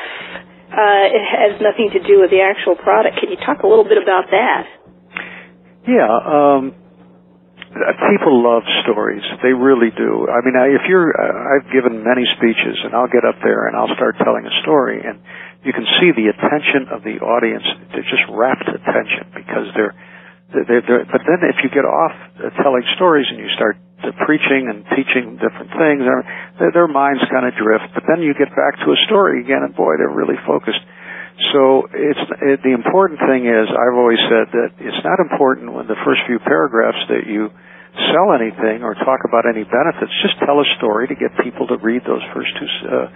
uh, 0.69 1.05
it 1.17 1.25
has 1.25 1.57
nothing 1.61 1.89
to 1.97 2.01
do 2.05 2.21
with 2.21 2.29
the 2.29 2.45
actual 2.45 2.77
product. 2.77 3.17
Can 3.17 3.33
you 3.33 3.41
talk 3.41 3.65
a 3.65 3.67
little 3.67 3.85
bit 3.85 3.97
about 3.97 4.29
that? 4.29 4.82
Yeah, 5.83 6.07
um, 6.07 6.75
people 8.13 8.39
love 8.39 8.63
stories. 8.85 9.23
They 9.41 9.51
really 9.51 9.91
do. 9.91 10.29
I 10.29 10.39
mean, 10.45 10.55
if 10.77 10.87
you're, 10.87 11.11
uh, 11.11 11.57
I've 11.57 11.67
given 11.73 12.03
many 12.05 12.23
speeches, 12.37 12.77
and 12.85 12.93
I'll 12.95 13.11
get 13.11 13.25
up 13.25 13.41
there 13.43 13.67
and 13.67 13.75
I'll 13.75 13.91
start 13.95 14.15
telling 14.21 14.45
a 14.45 14.53
story, 14.61 15.01
and 15.03 15.19
you 15.65 15.73
can 15.73 15.85
see 15.99 16.11
the 16.15 16.31
attention 16.31 16.91
of 16.93 17.03
the 17.03 17.19
audience. 17.19 17.65
They're 17.91 18.07
just 18.07 18.27
rapt 18.29 18.67
attention 18.67 19.31
because 19.35 19.67
they're, 19.75 19.95
they're, 20.53 20.83
they're 20.85 21.05
but 21.09 21.23
then 21.25 21.41
if 21.49 21.59
you 21.65 21.69
get 21.73 21.87
off 21.87 22.13
telling 22.61 22.83
stories 22.95 23.27
and 23.31 23.39
you 23.39 23.49
start 23.57 23.75
preaching 24.27 24.67
and 24.67 24.83
teaching 24.91 25.39
different 25.39 25.71
things, 25.71 26.03
their, 26.59 26.71
their 26.71 26.89
minds 26.91 27.23
kind 27.31 27.47
of 27.47 27.55
drift. 27.55 27.95
But 27.95 28.03
then 28.07 28.21
you 28.21 28.35
get 28.35 28.51
back 28.51 28.83
to 28.83 28.91
a 28.91 28.99
story 29.07 29.41
again, 29.41 29.63
and 29.63 29.71
boy, 29.75 29.95
they're 29.97 30.11
really 30.11 30.39
focused. 30.45 30.83
So 31.51 31.89
it's 31.91 32.23
it, 32.39 32.57
the 32.63 32.71
important 32.71 33.19
thing 33.19 33.49
is 33.49 33.67
I've 33.67 33.97
always 33.97 34.21
said 34.31 34.47
that 34.53 34.69
it's 34.79 35.03
not 35.03 35.19
important 35.19 35.73
when 35.73 35.89
the 35.89 35.99
first 36.05 36.23
few 36.29 36.39
paragraphs 36.39 37.03
that 37.09 37.27
you 37.27 37.51
sell 38.13 38.31
anything 38.37 38.81
or 38.81 38.95
talk 38.95 39.25
about 39.27 39.43
any 39.49 39.67
benefits. 39.67 40.13
Just 40.23 40.39
tell 40.39 40.61
a 40.61 40.67
story 40.79 41.11
to 41.11 41.15
get 41.17 41.35
people 41.43 41.67
to 41.67 41.77
read 41.81 42.05
those 42.07 42.23
first 42.31 42.53
two 42.55 42.69
uh, 42.87 43.07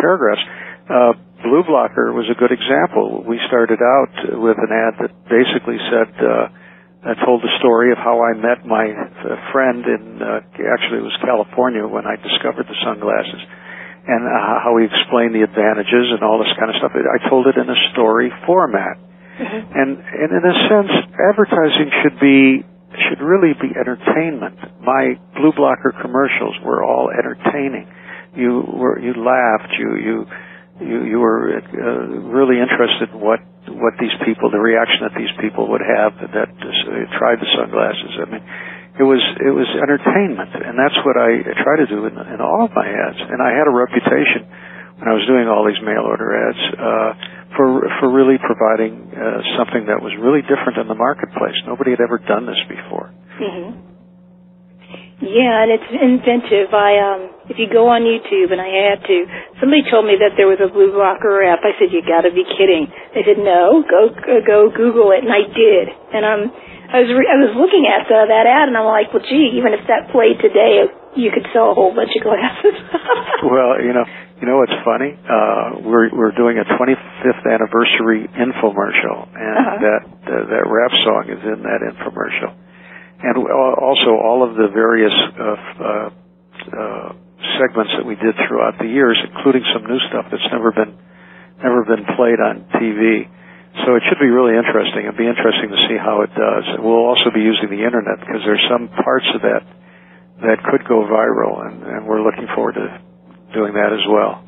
paragraphs. 0.00 0.44
Uh, 0.88 1.12
BluBlocker 1.44 2.16
was 2.16 2.24
a 2.32 2.36
good 2.38 2.50
example. 2.54 3.22
We 3.26 3.36
started 3.52 3.82
out 3.82 4.14
with 4.38 4.56
an 4.56 4.72
ad 4.72 4.94
that 5.04 5.12
basically 5.28 5.78
said. 5.90 6.10
Uh, 6.16 6.48
I 7.04 7.12
told 7.20 7.44
the 7.44 7.52
story 7.60 7.92
of 7.92 8.00
how 8.00 8.24
I 8.24 8.32
met 8.32 8.64
my 8.64 8.88
uh, 8.88 9.36
friend 9.52 9.84
in 9.84 10.24
uh, 10.24 10.40
actually 10.56 11.04
it 11.04 11.06
was 11.06 11.12
California 11.20 11.84
when 11.84 12.08
I 12.08 12.16
discovered 12.16 12.64
the 12.64 12.80
sunglasses 12.80 13.44
and 14.06 14.22
uh, 14.28 14.60
how 14.60 14.76
he 14.76 14.84
explained 14.84 15.34
the 15.34 15.42
advantages 15.42 16.12
and 16.12 16.20
all 16.22 16.38
this 16.38 16.52
kind 16.58 16.68
of 16.68 16.76
stuff. 16.76 16.92
I 16.92 17.18
told 17.28 17.46
it 17.48 17.56
in 17.56 17.68
a 17.68 17.78
story 17.92 18.30
format. 18.46 19.00
Mm-hmm. 19.34 19.60
And, 19.74 19.90
and 19.98 20.30
in 20.30 20.44
a 20.46 20.56
sense, 20.70 20.92
advertising 21.18 21.90
should 22.02 22.20
be 22.20 22.62
should 23.10 23.18
really 23.18 23.52
be 23.58 23.74
entertainment. 23.74 24.54
My 24.80 25.18
BluBlocker 25.34 26.00
commercials 26.00 26.54
were 26.62 26.84
all 26.84 27.10
entertaining. 27.10 27.90
You 28.36 28.62
were 28.62 29.00
you 29.00 29.14
laughed. 29.18 29.74
You 29.78 29.96
you 29.96 30.26
you 30.80 31.04
you 31.04 31.18
were 31.18 31.58
uh, 31.58 32.06
really 32.30 32.60
interested 32.60 33.10
in 33.10 33.18
what 33.18 33.40
what 33.68 33.94
these 33.98 34.14
people, 34.24 34.50
the 34.50 34.60
reaction 34.60 35.08
that 35.08 35.16
these 35.16 35.32
people 35.40 35.70
would 35.70 35.80
have 35.80 36.14
that 36.20 36.50
uh, 36.52 37.18
tried 37.18 37.40
the 37.40 37.48
sunglasses. 37.56 38.12
I 38.20 38.26
mean, 38.30 38.44
it 38.94 39.02
was 39.02 39.22
it 39.42 39.50
was 39.50 39.66
entertainment, 39.74 40.54
and 40.54 40.78
that's 40.78 40.94
what 41.02 41.18
I 41.18 41.42
try 41.62 41.82
to 41.82 41.86
do 41.90 42.06
in, 42.06 42.14
in 42.14 42.38
all 42.38 42.62
of 42.62 42.70
my 42.70 42.86
ads. 42.86 43.18
And 43.18 43.42
I 43.42 43.50
had 43.50 43.66
a 43.66 43.74
reputation 43.74 44.46
when 45.02 45.10
I 45.10 45.14
was 45.18 45.26
doing 45.26 45.50
all 45.50 45.66
these 45.66 45.82
mail 45.82 46.06
order 46.06 46.30
ads 46.30 46.62
uh, 46.78 47.10
for 47.58 47.66
for 47.98 48.06
really 48.14 48.38
providing 48.38 49.10
uh, 49.10 49.42
something 49.58 49.90
that 49.90 49.98
was 49.98 50.14
really 50.22 50.46
different 50.46 50.78
in 50.78 50.86
the 50.86 50.94
marketplace. 50.94 51.58
Nobody 51.66 51.90
had 51.90 52.02
ever 52.06 52.22
done 52.22 52.46
this 52.46 52.60
before. 52.70 53.10
Mm-hmm. 53.34 53.94
Yeah, 55.22 55.62
and 55.66 55.70
it's 55.74 55.90
inventive. 55.90 56.70
I 56.70 56.92
um 57.02 57.20
if 57.50 57.58
you 57.58 57.66
go 57.70 57.90
on 57.90 58.02
YouTube 58.06 58.50
and 58.50 58.62
I 58.62 58.94
had 58.94 58.98
to, 59.06 59.16
somebody 59.58 59.82
told 59.90 60.06
me 60.06 60.18
that 60.22 60.38
there 60.38 60.46
was 60.46 60.58
a 60.58 60.70
BluBlocker 60.70 61.42
app. 61.50 61.66
I 61.66 61.74
said, 61.78 61.90
"You 61.90 62.02
got 62.02 62.26
to 62.26 62.32
be 62.34 62.42
kidding." 62.42 62.90
They 63.14 63.22
said, 63.26 63.38
"No, 63.42 63.82
go 63.82 64.10
go 64.42 64.70
Google 64.70 65.10
it," 65.14 65.22
and 65.26 65.30
I 65.34 65.46
did. 65.50 65.86
And 66.14 66.22
um 66.22 66.42
I 66.94 67.02
was 67.02 67.10
re- 67.10 67.26
I 67.26 67.38
was 67.42 67.58
looking 67.58 67.90
at 67.90 68.06
uh, 68.06 68.30
that 68.30 68.46
ad 68.46 68.70
and 68.70 68.78
I'm 68.78 68.86
like, 68.86 69.10
well, 69.10 69.26
gee, 69.26 69.58
even 69.58 69.74
if 69.74 69.82
that 69.90 70.14
played 70.14 70.38
today, 70.38 70.86
you 71.18 71.34
could 71.34 71.42
sell 71.50 71.70
a 71.70 71.74
whole 71.74 71.90
bunch 71.90 72.14
of 72.14 72.22
glasses. 72.22 72.78
well, 73.50 73.82
you 73.82 73.90
know, 73.90 74.06
you 74.38 74.46
know 74.46 74.62
what's 74.62 74.78
funny? 74.86 75.10
Uh, 75.10 75.82
we're 75.82 76.14
we're 76.14 76.30
doing 76.38 76.62
a 76.62 76.66
25th 76.78 77.42
anniversary 77.50 78.30
infomercial, 78.38 79.26
and 79.26 79.56
uh-huh. 79.58 79.82
that 79.82 80.02
uh, 80.06 80.42
that 80.54 80.64
rap 80.70 80.94
song 81.02 81.34
is 81.34 81.42
in 81.42 81.66
that 81.66 81.82
infomercial, 81.82 82.54
and 83.26 83.42
also 83.42 84.14
all 84.14 84.46
of 84.46 84.54
the 84.54 84.70
various 84.70 85.14
uh, 85.34 85.42
uh, 85.42 86.08
uh, 86.14 87.08
segments 87.58 87.90
that 87.98 88.06
we 88.06 88.14
did 88.14 88.38
throughout 88.46 88.78
the 88.78 88.86
years, 88.86 89.18
including 89.34 89.66
some 89.74 89.82
new 89.82 89.98
stuff 90.06 90.30
that's 90.30 90.46
never 90.54 90.70
been 90.70 90.94
never 91.58 91.82
been 91.82 92.06
played 92.14 92.38
on 92.38 92.70
TV. 92.78 93.26
So 93.82 93.98
it 93.98 94.06
should 94.06 94.22
be 94.22 94.30
really 94.30 94.54
interesting. 94.54 95.02
It'd 95.02 95.18
be 95.18 95.26
interesting 95.26 95.74
to 95.74 95.80
see 95.90 95.98
how 95.98 96.22
it 96.22 96.30
does. 96.30 96.64
And 96.78 96.80
we'll 96.86 97.10
also 97.10 97.34
be 97.34 97.42
using 97.42 97.74
the 97.74 97.82
internet 97.82 98.22
because 98.22 98.46
there's 98.46 98.62
some 98.70 98.86
parts 98.86 99.26
of 99.34 99.42
that 99.42 99.66
that 100.46 100.62
could 100.62 100.86
go 100.86 101.02
viral, 101.06 101.62
and, 101.66 101.82
and 101.82 102.00
we're 102.06 102.22
looking 102.22 102.46
forward 102.54 102.74
to 102.74 102.86
doing 103.54 103.74
that 103.74 103.90
as 103.90 104.02
well. 104.06 104.42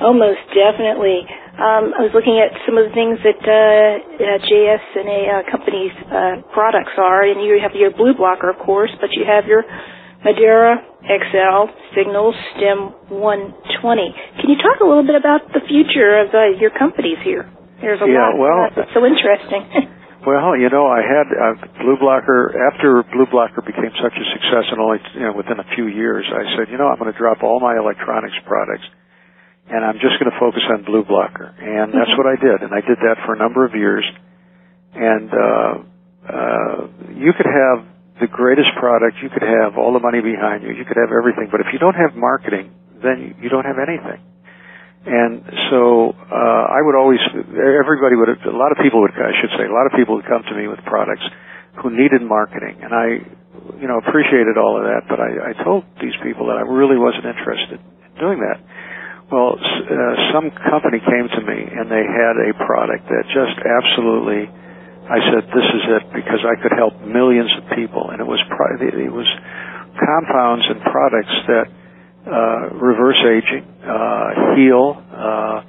Oh, 0.00 0.12
most 0.12 0.40
definitely. 0.52 1.24
Um, 1.52 1.92
I 1.92 2.00
was 2.04 2.12
looking 2.16 2.40
at 2.40 2.52
some 2.64 2.80
of 2.80 2.88
the 2.88 2.94
things 2.96 3.20
that 3.20 3.40
uh, 3.44 3.52
uh, 3.52 4.38
JS 4.40 4.84
and 4.96 5.08
a 5.08 5.20
uh, 5.20 5.42
company's 5.52 5.96
uh, 6.08 6.34
products 6.52 6.96
are, 6.96 7.28
and 7.28 7.44
you 7.44 7.60
have 7.60 7.76
your 7.76 7.92
BluBlocker, 7.92 8.48
of 8.48 8.58
course, 8.64 8.90
but 9.00 9.12
you 9.12 9.24
have 9.28 9.44
your 9.44 9.64
Madeira 10.24 10.80
XL 11.04 11.70
Signal 11.92 12.32
STEM 12.56 13.12
120. 13.12 14.14
Can 14.40 14.48
you 14.48 14.56
talk 14.62 14.80
a 14.80 14.86
little 14.86 15.04
bit 15.04 15.16
about 15.18 15.48
the 15.52 15.60
future 15.66 16.24
of 16.24 16.32
uh, 16.32 16.56
your 16.56 16.70
companies 16.70 17.18
here? 17.24 17.50
There's 17.82 17.98
a 17.98 18.06
yeah, 18.06 18.30
lot. 18.30 18.38
Well, 18.38 18.58
that's 18.70 18.94
so 18.94 19.02
interesting. 19.02 19.90
well, 20.30 20.54
you 20.54 20.70
know, 20.70 20.86
I 20.86 21.02
had 21.02 21.26
uh, 21.26 21.54
BluBlocker 21.82 22.54
after 22.54 23.02
BluBlocker 23.10 23.66
became 23.66 23.90
such 23.98 24.14
a 24.14 24.26
success, 24.38 24.70
and 24.70 24.78
only 24.78 25.02
you 25.18 25.26
know 25.26 25.34
within 25.34 25.58
a 25.58 25.66
few 25.74 25.90
years, 25.90 26.22
I 26.30 26.46
said, 26.54 26.70
you 26.70 26.78
know, 26.78 26.86
I'm 26.86 27.02
going 27.02 27.10
to 27.10 27.18
drop 27.18 27.42
all 27.42 27.58
my 27.58 27.74
electronics 27.74 28.38
products, 28.46 28.86
and 29.66 29.82
I'm 29.82 29.98
just 29.98 30.22
going 30.22 30.30
to 30.30 30.38
focus 30.38 30.62
on 30.70 30.86
BluBlocker, 30.86 31.58
and 31.58 31.90
that's 31.90 32.14
mm-hmm. 32.14 32.22
what 32.22 32.30
I 32.30 32.38
did, 32.38 32.62
and 32.62 32.70
I 32.70 32.86
did 32.86 33.02
that 33.02 33.18
for 33.26 33.34
a 33.34 33.38
number 33.38 33.66
of 33.66 33.74
years, 33.74 34.06
and 34.94 35.28
uh, 35.34 35.72
uh, 36.22 36.78
you 37.18 37.34
could 37.34 37.50
have 37.50 37.82
the 38.22 38.30
greatest 38.30 38.70
product 38.78 39.18
you 39.18 39.28
could 39.28 39.42
have, 39.42 39.74
all 39.74 39.92
the 39.92 39.98
money 39.98 40.22
behind 40.22 40.62
you, 40.62 40.70
you 40.70 40.86
could 40.86 41.02
have 41.02 41.10
everything, 41.10 41.50
but 41.50 41.58
if 41.58 41.74
you 41.74 41.82
don't 41.82 41.98
have 41.98 42.14
marketing, 42.14 42.70
then 43.02 43.34
you 43.42 43.50
don't 43.50 43.66
have 43.66 43.82
anything. 43.82 44.22
And 45.02 45.42
so 45.70 46.14
uh, 46.14 46.62
I 46.70 46.78
would 46.78 46.94
always, 46.94 47.18
everybody 47.34 48.14
would, 48.14 48.30
a 48.46 48.54
lot 48.54 48.70
of 48.70 48.78
people 48.78 49.02
would, 49.02 49.10
I 49.18 49.34
should 49.42 49.50
say, 49.58 49.66
a 49.66 49.74
lot 49.74 49.90
of 49.90 49.98
people 49.98 50.14
would 50.14 50.26
come 50.30 50.46
to 50.46 50.54
me 50.54 50.70
with 50.70 50.78
products 50.86 51.26
who 51.82 51.90
needed 51.90 52.22
marketing, 52.22 52.78
and 52.84 52.94
I, 52.94 53.18
you 53.82 53.88
know, 53.90 53.98
appreciated 53.98 54.54
all 54.60 54.78
of 54.78 54.86
that. 54.86 55.10
But 55.10 55.18
I, 55.18 55.50
I 55.50 55.64
told 55.64 55.82
these 55.98 56.14
people 56.22 56.46
that 56.54 56.58
I 56.60 56.62
really 56.62 56.94
wasn't 56.94 57.26
interested 57.26 57.82
in 57.82 58.14
doing 58.20 58.38
that. 58.46 58.62
Well, 59.32 59.56
uh, 59.56 60.14
some 60.30 60.52
company 60.70 61.00
came 61.00 61.26
to 61.26 61.40
me 61.40 61.58
and 61.64 61.88
they 61.88 62.04
had 62.04 62.36
a 62.36 62.52
product 62.52 63.08
that 63.08 63.24
just 63.32 63.56
absolutely, 63.64 64.44
I 65.08 65.18
said, 65.32 65.48
this 65.48 65.68
is 65.72 65.84
it 65.98 66.04
because 66.12 66.44
I 66.44 66.60
could 66.60 66.76
help 66.76 67.00
millions 67.00 67.48
of 67.56 67.72
people, 67.72 68.12
and 68.12 68.20
it 68.20 68.28
was 68.28 68.38
it 68.38 69.12
was 69.12 69.30
compounds 69.96 70.68
and 70.68 70.84
products 70.84 71.36
that 71.48 71.66
reverse 72.30 73.18
aging, 73.24 73.64
uh, 73.82 74.54
heal, 74.56 75.02
uh, 75.12 75.62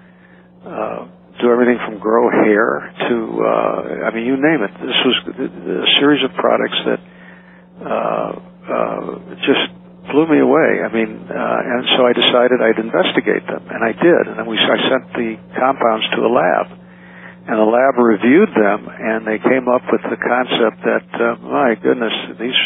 uh, 0.64 1.08
do 1.42 1.50
everything 1.50 1.80
from 1.86 1.98
grow 1.98 2.30
hair 2.30 2.94
to, 3.10 3.16
uh, 3.42 4.06
I 4.06 4.14
mean, 4.14 4.26
you 4.26 4.38
name 4.38 4.62
it. 4.62 4.72
This 4.80 5.00
was 5.02 5.18
a 5.34 5.90
series 6.00 6.24
of 6.24 6.32
products 6.38 6.78
that 6.86 7.02
uh, 7.82 8.32
uh, 8.70 9.36
just 9.42 9.66
blew 10.12 10.28
me 10.30 10.40
away. 10.40 10.84
I 10.86 10.94
mean, 10.94 11.26
uh, 11.26 11.72
and 11.74 11.82
so 11.98 12.06
I 12.06 12.14
decided 12.14 12.62
I'd 12.62 12.80
investigate 12.80 13.46
them, 13.48 13.66
and 13.66 13.82
I 13.82 13.92
did. 13.98 14.24
And 14.30 14.36
then 14.38 14.46
we, 14.46 14.58
I 14.62 14.78
sent 14.88 15.04
the 15.18 15.42
compounds 15.58 16.06
to 16.14 16.20
a 16.22 16.32
lab, 16.32 16.66
and 17.50 17.56
the 17.58 17.66
lab 17.66 17.98
reviewed 17.98 18.54
them, 18.54 18.88
and 18.88 19.26
they 19.26 19.40
came 19.42 19.68
up 19.68 19.84
with 19.90 20.04
the 20.06 20.20
concept 20.22 20.78
that, 20.86 21.08
uh, 21.18 21.36
my 21.42 21.76
goodness, 21.82 22.14
these 22.40 22.60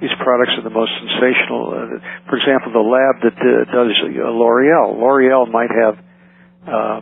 these 0.00 0.14
products 0.22 0.54
are 0.54 0.62
the 0.62 0.74
most 0.74 0.92
sensational. 1.02 1.74
Uh, 1.74 1.98
for 2.30 2.38
example, 2.38 2.70
the 2.70 2.86
lab 2.86 3.22
that 3.26 3.34
uh, 3.34 3.66
does 3.66 3.90
uh, 3.98 4.30
L'Oreal, 4.30 4.94
L'Oreal 4.94 5.50
might 5.50 5.70
have 5.74 5.94
uh, 6.66 7.00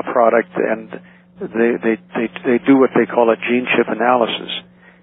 a 0.00 0.04
product 0.12 0.52
and 0.56 1.00
they, 1.36 1.76
they 1.76 1.94
they 2.16 2.26
they 2.48 2.58
do 2.64 2.80
what 2.80 2.96
they 2.96 3.04
call 3.04 3.28
a 3.28 3.36
gene 3.36 3.68
chip 3.76 3.84
analysis, 3.92 4.48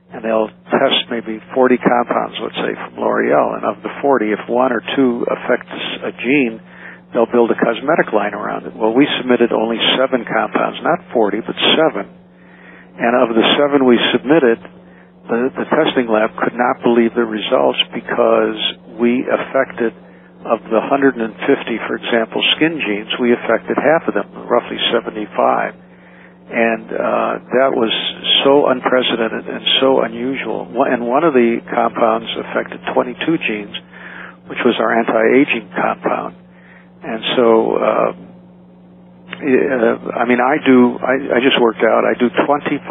and 0.10 0.26
they'll 0.26 0.49
test 0.65 1.06
maybe 1.13 1.38
40 1.54 1.78
compounds, 1.78 2.36
let's 2.41 2.58
say, 2.58 2.73
from 2.73 2.97
L'Oreal, 2.97 3.62
and 3.62 3.63
of 3.69 3.86
the 3.86 3.93
40, 4.02 4.34
if 4.34 4.41
one 4.49 4.73
or 4.73 4.82
two 4.97 5.21
affects 5.30 5.78
a 6.02 6.10
gene, 6.17 6.58
they'll 7.13 7.30
build 7.30 7.54
a 7.54 7.58
cosmetic 7.62 8.10
line 8.10 8.34
around 8.34 8.65
it. 8.65 8.73
Well, 8.73 8.97
we 8.97 9.06
submitted 9.21 9.54
only 9.54 9.78
seven 9.93 10.26
compounds, 10.26 10.82
not 10.82 11.06
40, 11.13 11.45
but 11.45 11.58
seven, 11.78 12.10
and 12.97 13.13
of 13.13 13.38
the 13.38 13.45
seven 13.54 13.86
we 13.86 14.02
submitted 14.10 14.58
the, 15.28 15.50
the 15.56 15.68
testing 15.72 16.12
lab 16.12 16.36
could 16.36 16.56
not 16.56 16.84
believe 16.84 17.16
the 17.16 17.24
results 17.24 17.80
because 17.96 18.60
we 19.00 19.24
affected 19.24 19.96
of 20.44 20.60
the 20.68 20.80
150, 20.92 21.24
for 21.88 21.96
example, 21.96 22.44
skin 22.60 22.76
genes, 22.84 23.08
we 23.20 23.32
affected 23.32 23.80
half 23.80 24.04
of 24.12 24.14
them, 24.14 24.28
roughly 24.48 24.76
75. 24.92 25.72
And 26.52 26.86
uh, 26.92 27.34
that 27.56 27.72
was 27.72 27.92
so 28.44 28.68
unprecedented 28.68 29.48
and 29.48 29.64
so 29.80 30.04
unusual. 30.04 30.68
And 30.68 31.08
one 31.08 31.24
of 31.24 31.32
the 31.32 31.64
compounds 31.72 32.28
affected 32.36 32.84
22 32.92 33.16
genes, 33.48 33.76
which 34.52 34.60
was 34.68 34.76
our 34.84 34.92
anti-aging 34.92 35.72
compound. 35.72 36.36
And 37.04 37.22
so 37.40 37.48
uh, 37.80 38.12
uh, 39.39 40.19
I 40.19 40.24
mean, 40.30 40.41
I 40.41 40.62
do, 40.62 40.98
I, 41.00 41.38
I 41.38 41.39
just 41.41 41.58
worked 41.58 41.82
out, 41.82 42.06
I 42.06 42.13
do 42.17 42.30
25 42.30 42.84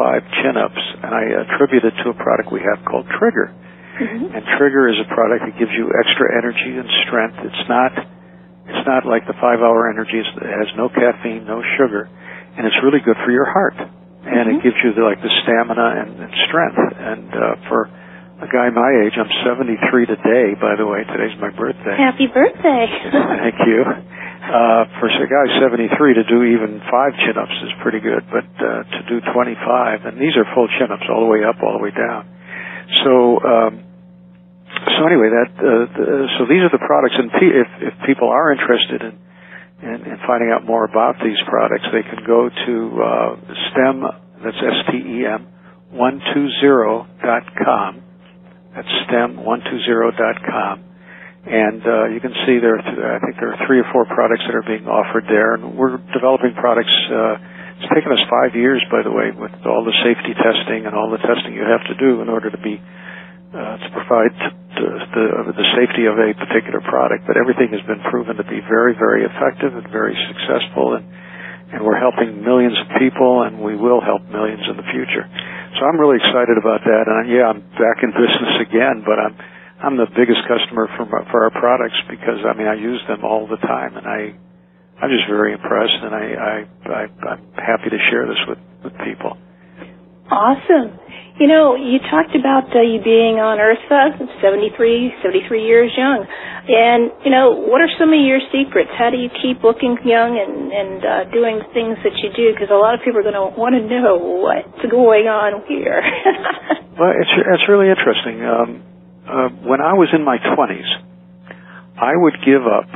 chin-ups, 0.43 0.83
and 1.03 1.11
I 1.13 1.23
attribute 1.47 1.83
it 1.85 1.95
to 2.03 2.11
a 2.11 2.17
product 2.17 2.51
we 2.51 2.61
have 2.61 2.83
called 2.85 3.07
Trigger. 3.19 3.53
Mm-hmm. 3.53 4.35
And 4.35 4.41
Trigger 4.57 4.89
is 4.89 4.97
a 4.99 5.07
product 5.13 5.45
that 5.45 5.55
gives 5.55 5.71
you 5.73 5.93
extra 5.93 6.33
energy 6.33 6.73
and 6.75 6.87
strength. 7.07 7.37
It's 7.45 7.65
not, 7.69 7.91
it's 8.67 8.85
not 8.89 9.05
like 9.05 9.25
the 9.29 9.37
five-hour 9.37 9.89
energy. 9.89 10.19
It 10.19 10.53
has 10.57 10.69
no 10.75 10.89
caffeine, 10.89 11.45
no 11.45 11.61
sugar, 11.77 12.09
and 12.57 12.67
it's 12.67 12.77
really 12.83 12.99
good 12.99 13.17
for 13.23 13.31
your 13.31 13.45
heart. 13.45 13.77
And 13.77 14.49
mm-hmm. 14.49 14.57
it 14.57 14.63
gives 14.63 14.79
you 14.83 14.95
the, 14.95 15.03
like 15.03 15.21
the 15.21 15.33
stamina 15.43 15.87
and, 16.03 16.11
and 16.19 16.33
strength. 16.49 16.79
And 16.79 17.27
uh, 17.31 17.69
for 17.69 17.91
a 18.43 18.51
guy 18.51 18.67
my 18.75 18.91
age, 19.07 19.15
I'm 19.15 19.31
73 19.47 19.79
today. 20.05 20.51
By 20.59 20.75
the 20.75 20.83
way, 20.83 21.07
today's 21.07 21.35
my 21.39 21.49
birthday. 21.55 21.95
Happy 21.95 22.27
birthday! 22.27 22.85
Thank 23.39 23.55
you. 23.63 23.79
Uh, 23.87 24.83
for 24.99 25.07
a 25.07 25.27
guy 25.31 25.45
73 25.63 25.87
to 26.19 26.23
do 26.27 26.43
even 26.43 26.83
five 26.91 27.15
chin-ups 27.23 27.57
is 27.63 27.71
pretty 27.79 28.03
good, 28.03 28.27
but 28.27 28.43
uh, 28.59 28.83
to 28.83 28.99
do 29.07 29.23
25, 29.31 30.03
and 30.11 30.19
these 30.19 30.35
are 30.35 30.43
full 30.51 30.67
chin-ups 30.75 31.07
all 31.07 31.23
the 31.23 31.31
way 31.31 31.47
up, 31.47 31.55
all 31.63 31.79
the 31.79 31.83
way 31.83 31.95
down. 31.95 32.27
So, 33.07 33.39
um, 33.39 33.71
so 34.91 35.07
anyway, 35.07 35.31
that 35.31 35.51
uh, 35.55 35.87
the, 35.95 36.05
so 36.35 36.43
these 36.51 36.59
are 36.67 36.73
the 36.75 36.83
products, 36.83 37.15
and 37.15 37.31
p- 37.31 37.55
if 37.55 37.69
if 37.79 37.93
people 38.03 38.27
are 38.27 38.51
interested 38.51 39.07
in, 39.07 39.13
in 39.79 39.97
in 40.03 40.17
finding 40.27 40.51
out 40.51 40.67
more 40.67 40.83
about 40.83 41.15
these 41.23 41.39
products, 41.47 41.87
they 41.95 42.03
can 42.03 42.27
go 42.27 42.51
to 42.51 42.73
uh, 42.99 43.31
STEM. 43.71 44.03
That's 44.43 44.59
S 44.59 44.79
T 44.91 44.97
E 44.99 45.25
M 45.25 45.47
one 45.95 46.19
two 46.35 46.49
zero 46.59 47.07
dot 47.23 47.47
com. 47.55 48.03
That's 48.73 48.89
stem120.com. 49.09 50.75
and 51.45 51.81
uh, 51.85 52.05
you 52.09 52.19
can 52.19 52.33
see 52.45 52.57
there. 52.57 52.79
I 52.81 53.19
think 53.21 53.37
there 53.37 53.53
are 53.53 53.59
three 53.67 53.79
or 53.79 53.87
four 53.93 54.05
products 54.09 54.43
that 54.49 54.55
are 54.55 54.65
being 54.65 54.87
offered 54.89 55.25
there, 55.29 55.53
and 55.55 55.77
we're 55.77 55.97
developing 56.13 56.57
products. 56.57 56.93
Uh, 57.05 57.37
it's 57.77 57.89
taken 57.93 58.09
us 58.11 58.23
five 58.29 58.55
years, 58.55 58.81
by 58.89 59.03
the 59.03 59.11
way, 59.11 59.29
with 59.35 59.51
all 59.67 59.83
the 59.83 59.93
safety 60.01 60.33
testing 60.39 60.87
and 60.87 60.95
all 60.95 61.11
the 61.11 61.21
testing 61.21 61.53
you 61.53 61.67
have 61.67 61.83
to 61.91 61.95
do 61.99 62.21
in 62.21 62.29
order 62.29 62.49
to 62.49 62.57
be 62.57 62.79
uh, 63.53 63.77
to 63.77 63.87
provide 63.93 64.33
the, 64.73 65.53
the 65.53 65.67
safety 65.77 66.09
of 66.09 66.17
a 66.17 66.33
particular 66.33 66.81
product. 66.81 67.29
But 67.29 67.37
everything 67.37 67.69
has 67.77 67.85
been 67.85 68.01
proven 68.09 68.41
to 68.41 68.45
be 68.47 68.57
very, 68.65 68.97
very 68.97 69.21
effective 69.27 69.77
and 69.77 69.85
very 69.93 70.17
successful, 70.33 70.97
and 70.97 71.05
and 71.73 71.81
we're 71.81 71.97
helping 71.97 72.45
millions 72.45 72.77
of 72.77 72.85
people, 73.01 73.41
and 73.41 73.57
we 73.57 73.75
will 73.75 73.97
help 73.99 74.21
millions 74.29 74.61
in 74.69 74.77
the 74.77 74.85
future. 74.93 75.25
So 75.79 75.85
I'm 75.85 75.97
really 75.99 76.17
excited 76.17 76.57
about 76.57 76.81
that. 76.85 77.05
And 77.07 77.29
yeah, 77.29 77.49
I'm 77.49 77.61
back 77.77 78.03
in 78.03 78.11
business 78.13 78.61
again, 78.61 79.03
but 79.05 79.17
I'm 79.17 79.35
I'm 79.83 79.97
the 79.97 80.07
biggest 80.15 80.41
customer 80.47 80.87
for 80.95 81.05
for 81.31 81.43
our 81.43 81.51
products 81.51 81.97
because 82.09 82.45
I 82.45 82.53
mean 82.55 82.67
I 82.67 82.75
use 82.75 83.01
them 83.07 83.25
all 83.25 83.47
the 83.47 83.57
time, 83.57 83.97
and 83.97 84.05
I 84.07 84.33
I'm 85.01 85.09
just 85.09 85.27
very 85.27 85.53
impressed, 85.53 85.99
and 86.01 86.13
I 86.13 86.25
I, 86.33 86.53
I 86.87 87.01
I'm 87.33 87.43
happy 87.57 87.89
to 87.89 87.99
share 88.09 88.27
this 88.27 88.41
with 88.47 88.59
with 88.83 88.93
people. 89.03 89.37
Awesome. 90.31 90.99
You 91.43 91.51
know, 91.51 91.75
you 91.75 91.99
talked 92.07 92.31
about 92.39 92.71
uh, 92.71 92.79
you 92.79 93.03
being 93.03 93.43
on 93.43 93.59
IRSA, 93.59 94.15
73, 94.39 95.11
73 95.19 95.43
years 95.67 95.91
young. 95.91 96.23
And, 96.23 97.11
you 97.27 97.35
know, 97.35 97.51
what 97.51 97.83
are 97.83 97.91
some 97.99 98.15
of 98.15 98.21
your 98.23 98.39
secrets? 98.47 98.87
How 98.95 99.11
do 99.11 99.19
you 99.19 99.27
keep 99.27 99.59
looking 99.59 99.99
young 100.07 100.39
and, 100.39 100.71
and 100.71 100.99
uh, 101.03 101.11
doing 101.35 101.59
things 101.75 101.99
that 102.07 102.15
you 102.23 102.31
do? 102.31 102.55
Because 102.55 102.71
a 102.71 102.79
lot 102.79 102.95
of 102.95 103.03
people 103.03 103.19
are 103.19 103.27
going 103.27 103.35
to 103.35 103.51
want 103.59 103.75
to 103.75 103.83
know 103.83 104.39
what's 104.39 104.87
going 104.87 105.27
on 105.27 105.67
here. 105.67 105.99
well, 106.95 107.11
it's, 107.11 107.35
it's 107.35 107.67
really 107.67 107.91
interesting. 107.91 108.39
Um, 108.39 108.79
uh, 109.27 109.51
when 109.67 109.83
I 109.83 109.99
was 109.99 110.15
in 110.15 110.23
my 110.23 110.39
20s, 110.39 110.87
I 111.99 112.15
would 112.23 112.39
give 112.39 112.63
up 112.63 112.87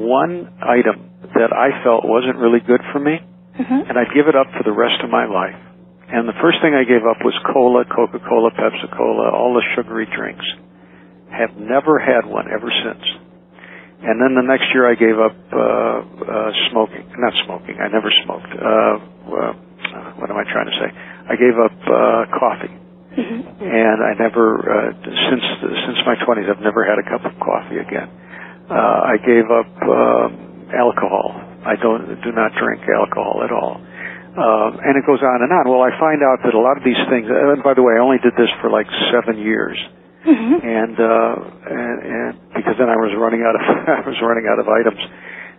one 0.00 0.48
item 0.64 1.12
that 1.36 1.52
I 1.52 1.76
felt 1.84 2.08
wasn't 2.08 2.40
really 2.40 2.64
good 2.64 2.80
for 2.88 3.04
me, 3.04 3.20
mm-hmm. 3.20 3.84
and 3.84 4.00
I'd 4.00 4.16
give 4.16 4.32
it 4.32 4.36
up 4.36 4.48
for 4.56 4.64
the 4.64 4.72
rest 4.72 5.04
of 5.04 5.12
my 5.12 5.28
life. 5.28 5.60
And 6.10 6.26
the 6.26 6.34
first 6.42 6.58
thing 6.58 6.74
I 6.74 6.82
gave 6.82 7.06
up 7.06 7.22
was 7.22 7.34
cola, 7.46 7.86
Coca-Cola, 7.86 8.50
Pepsi-Cola, 8.58 9.30
all 9.30 9.54
the 9.54 9.62
sugary 9.74 10.10
drinks. 10.10 10.44
Have 11.30 11.54
never 11.54 12.02
had 12.02 12.26
one 12.26 12.50
ever 12.50 12.66
since. 12.66 13.04
And 14.02 14.18
then 14.18 14.34
the 14.34 14.42
next 14.42 14.66
year 14.74 14.90
I 14.90 14.96
gave 14.98 15.14
up 15.20 15.36
uh, 15.52 15.58
uh, 15.60 16.50
smoking. 16.72 17.06
Not 17.14 17.34
smoking. 17.46 17.78
I 17.78 17.86
never 17.92 18.10
smoked. 18.24 18.50
Uh, 18.50 18.96
uh, 19.30 19.52
what 20.18 20.32
am 20.32 20.36
I 20.40 20.44
trying 20.50 20.66
to 20.66 20.76
say? 20.82 20.88
I 20.90 21.34
gave 21.38 21.54
up 21.54 21.76
uh, 21.86 22.22
coffee. 22.34 22.74
Mm-hmm. 23.14 23.62
And 23.62 23.98
I 24.02 24.12
never, 24.18 24.46
uh, 24.66 24.90
since 25.04 25.44
since 25.62 25.98
my 26.06 26.16
20s, 26.16 26.48
I've 26.48 26.64
never 26.64 26.82
had 26.82 26.98
a 26.98 27.06
cup 27.06 27.22
of 27.22 27.38
coffee 27.38 27.78
again. 27.78 28.08
Uh, 28.70 29.14
I 29.14 29.16
gave 29.18 29.46
up 29.50 29.70
um, 29.82 30.70
alcohol. 30.74 31.38
I 31.66 31.76
don't 31.76 32.22
do 32.22 32.32
not 32.32 32.54
drink 32.56 32.82
alcohol 32.88 33.42
at 33.44 33.52
all. 33.52 33.82
Um, 34.30 34.78
and 34.78 34.94
it 34.94 35.04
goes 35.06 35.18
on 35.18 35.42
and 35.42 35.50
on. 35.50 35.66
Well, 35.66 35.82
I 35.82 35.90
find 35.98 36.22
out 36.22 36.38
that 36.46 36.54
a 36.54 36.62
lot 36.62 36.78
of 36.78 36.84
these 36.86 37.00
things. 37.10 37.26
Uh, 37.26 37.54
and 37.54 37.62
by 37.66 37.74
the 37.74 37.82
way, 37.82 37.98
I 37.98 38.00
only 38.02 38.22
did 38.22 38.38
this 38.38 38.50
for 38.62 38.70
like 38.70 38.86
seven 39.10 39.42
years. 39.42 39.74
Mm-hmm. 40.22 40.56
And, 40.60 40.94
uh, 41.00 41.34
and 41.66 41.96
and 42.04 42.30
because 42.52 42.76
then 42.76 42.92
I 42.92 42.98
was 43.00 43.10
running 43.16 43.40
out 43.40 43.56
of 43.56 43.62
I 43.98 44.04
was 44.04 44.20
running 44.20 44.46
out 44.46 44.60
of 44.60 44.68
items 44.68 45.00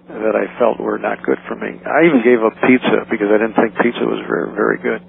that 0.07 0.35
I 0.37 0.45
felt 0.61 0.77
were 0.77 1.01
not 1.01 1.23
good 1.25 1.41
for 1.49 1.57
me. 1.57 1.81
I 1.81 2.05
even 2.05 2.21
gave 2.21 2.39
up 2.45 2.53
pizza 2.61 3.09
because 3.09 3.33
I 3.33 3.41
didn't 3.41 3.57
think 3.57 3.73
pizza 3.81 4.05
was 4.05 4.21
very 4.29 4.53
very 4.53 4.77
good. 4.77 5.01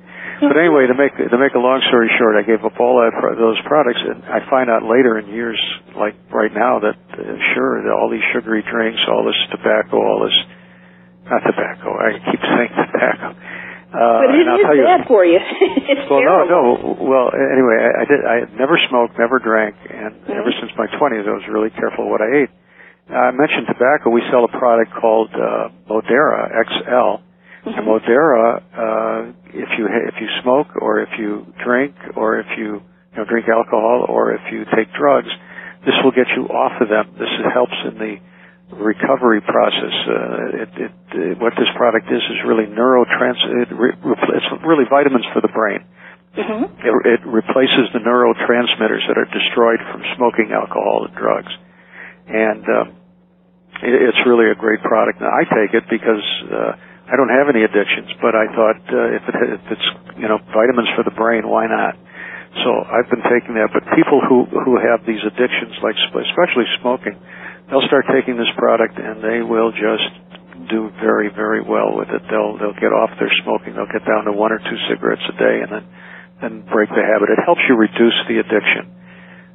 But 0.43 0.59
anyway, 0.59 0.91
to 0.91 0.97
make 0.99 1.15
to 1.15 1.39
make 1.39 1.55
a 1.55 1.63
long 1.63 1.79
story 1.87 2.11
short, 2.19 2.35
I 2.35 2.43
gave 2.43 2.67
up 2.67 2.75
all 2.83 2.99
that 2.99 3.15
those 3.39 3.61
products, 3.63 4.03
and 4.03 4.27
I 4.27 4.43
find 4.51 4.67
out 4.67 4.83
later 4.83 5.15
in 5.21 5.31
years, 5.31 5.61
like 5.95 6.19
right 6.35 6.51
now, 6.51 6.83
that 6.83 6.99
uh, 7.15 7.39
sure, 7.55 7.79
all 7.95 8.11
these 8.11 8.27
sugary 8.35 8.67
drinks, 8.67 8.99
all 9.07 9.23
this 9.23 9.39
tobacco, 9.55 10.03
all 10.03 10.27
this 10.27 10.35
not 11.33 11.43
tobacco. 11.49 11.89
I 11.97 12.09
keep 12.31 12.41
saying 12.45 12.73
tobacco. 12.77 13.29
Uh, 13.93 14.25
but 14.25 14.33
it 14.33 14.49
and 14.49 14.57
is 14.57 14.65
tell 14.65 14.77
you, 14.77 14.85
bad 14.89 15.05
for 15.09 15.21
you. 15.25 15.37
it's 15.93 16.09
well, 16.09 16.21
terrible. 16.25 16.49
no, 16.49 16.61
no. 16.97 16.97
Well, 17.05 17.27
anyway, 17.33 17.77
I, 17.77 17.91
I 18.01 18.05
did. 18.09 18.21
I 18.25 18.37
never 18.57 18.77
smoked, 18.89 19.19
never 19.21 19.39
drank, 19.39 19.77
and 19.89 20.17
Mhm. 20.25 20.37
ever 20.41 20.53
since 20.61 20.73
my 20.81 20.87
twenties, 20.97 21.25
I 21.29 21.33
was 21.37 21.45
really 21.49 21.69
careful 21.71 22.09
what 22.09 22.21
I 22.25 22.45
ate. 22.45 22.51
I 23.13 23.31
mentioned 23.33 23.67
tobacco. 23.69 24.09
We 24.09 24.23
sell 24.33 24.45
a 24.45 24.49
product 24.49 24.93
called 24.97 25.29
uh, 25.35 25.69
Modera 25.93 26.49
XL, 26.73 27.21
and 27.69 27.75
Mhm. 27.77 27.85
Modera. 27.85 28.63
Uh, 28.73 29.33
if 29.53 29.69
you 29.77 29.85
if 30.09 30.17
you 30.21 30.29
smoke, 30.41 30.69
or 30.81 31.01
if 31.01 31.19
you 31.19 31.45
drink, 31.63 31.93
or 32.17 32.39
if 32.41 32.49
you 32.57 32.81
you 33.13 33.17
know 33.19 33.25
drink 33.29 33.47
alcohol, 33.49 34.07
or 34.09 34.33
if 34.33 34.41
you 34.53 34.65
take 34.75 34.89
drugs, 34.95 35.29
this 35.85 35.95
will 36.03 36.13
get 36.13 36.29
you 36.35 36.49
off 36.49 36.81
of 36.81 36.89
them. 36.89 37.13
This 37.19 37.29
helps 37.53 37.77
in 37.85 37.99
the 37.99 38.17
recovery 38.73 39.41
process. 39.41 39.95
Uh, 40.09 40.63
it, 40.65 40.71
it, 40.89 40.93
uh, 41.13 41.19
what 41.41 41.53
this 41.61 41.69
product 41.77 42.09
is 42.11 42.23
is 42.23 42.39
really 42.47 42.65
neurotrans. 42.67 43.41
It 43.63 43.69
re, 43.73 43.91
it's 43.93 44.49
really 44.65 44.85
vitamins 44.89 45.27
for 45.33 45.41
the 45.41 45.53
brain. 45.53 45.85
Mhm. 46.33 46.65
It, 46.81 47.21
it 47.21 47.21
replaces 47.29 47.93
the 47.93 48.01
neurotransmitters 48.01 49.05
that 49.09 49.19
are 49.21 49.29
destroyed 49.29 49.81
from 49.93 50.01
smoking 50.17 50.53
alcohol 50.53 51.05
and 51.05 51.15
drugs, 51.15 51.53
and 52.27 52.65
um, 52.73 52.87
it, 53.85 53.93
it's 54.09 54.21
really 54.25 54.49
a 54.49 54.57
great 54.57 54.81
product. 54.81 55.21
Now, 55.21 55.29
I 55.29 55.45
take 55.45 55.75
it 55.77 55.85
because 55.93 56.25
uh, 56.49 56.73
I 57.13 57.17
don't 57.21 57.29
have 57.29 57.53
any 57.53 57.65
addictions, 57.69 58.09
but 58.25 58.33
I 58.33 58.49
thought 58.49 58.81
uh, 58.89 59.17
if, 59.21 59.23
it, 59.29 59.37
if 59.61 59.65
it's 59.77 59.89
you 60.17 60.29
know 60.29 60.41
vitamins 60.57 60.89
for 60.97 61.05
the 61.05 61.13
brain, 61.13 61.45
why 61.45 61.69
not? 61.69 62.01
So 62.65 62.71
I've 62.81 63.09
been 63.13 63.25
taking 63.29 63.53
that. 63.61 63.69
But 63.73 63.85
people 63.93 64.25
who 64.25 64.49
who 64.49 64.81
have 64.81 65.05
these 65.05 65.21
addictions, 65.21 65.77
like 65.85 65.97
especially 66.01 66.65
smoking, 66.81 67.21
they'll 67.71 67.87
start 67.87 68.07
taking 68.13 68.37
this 68.37 68.51
product 68.57 68.99
and 68.99 69.23
they 69.23 69.43
will 69.43 69.73
just 69.73 70.11
do 70.71 70.91
very 71.01 71.29
very 71.29 71.63
well 71.63 71.97
with 71.97 72.09
it. 72.11 72.23
They'll 72.31 72.59
they'll 72.59 72.79
get 72.79 72.93
off 72.93 73.11
their 73.19 73.33
smoking. 73.43 73.75
They'll 73.75 73.91
get 73.91 74.07
down 74.07 74.25
to 74.27 74.33
one 74.33 74.53
or 74.53 74.59
two 74.59 74.79
cigarettes 74.89 75.23
a 75.29 75.37
day, 75.39 75.57
and 75.63 75.71
then 75.73 75.85
then 76.41 76.55
break 76.67 76.91
the 76.91 77.03
habit. 77.03 77.31
It 77.31 77.43
helps 77.45 77.63
you 77.69 77.77
reduce 77.77 78.19
the 78.29 78.39
addiction. 78.43 79.03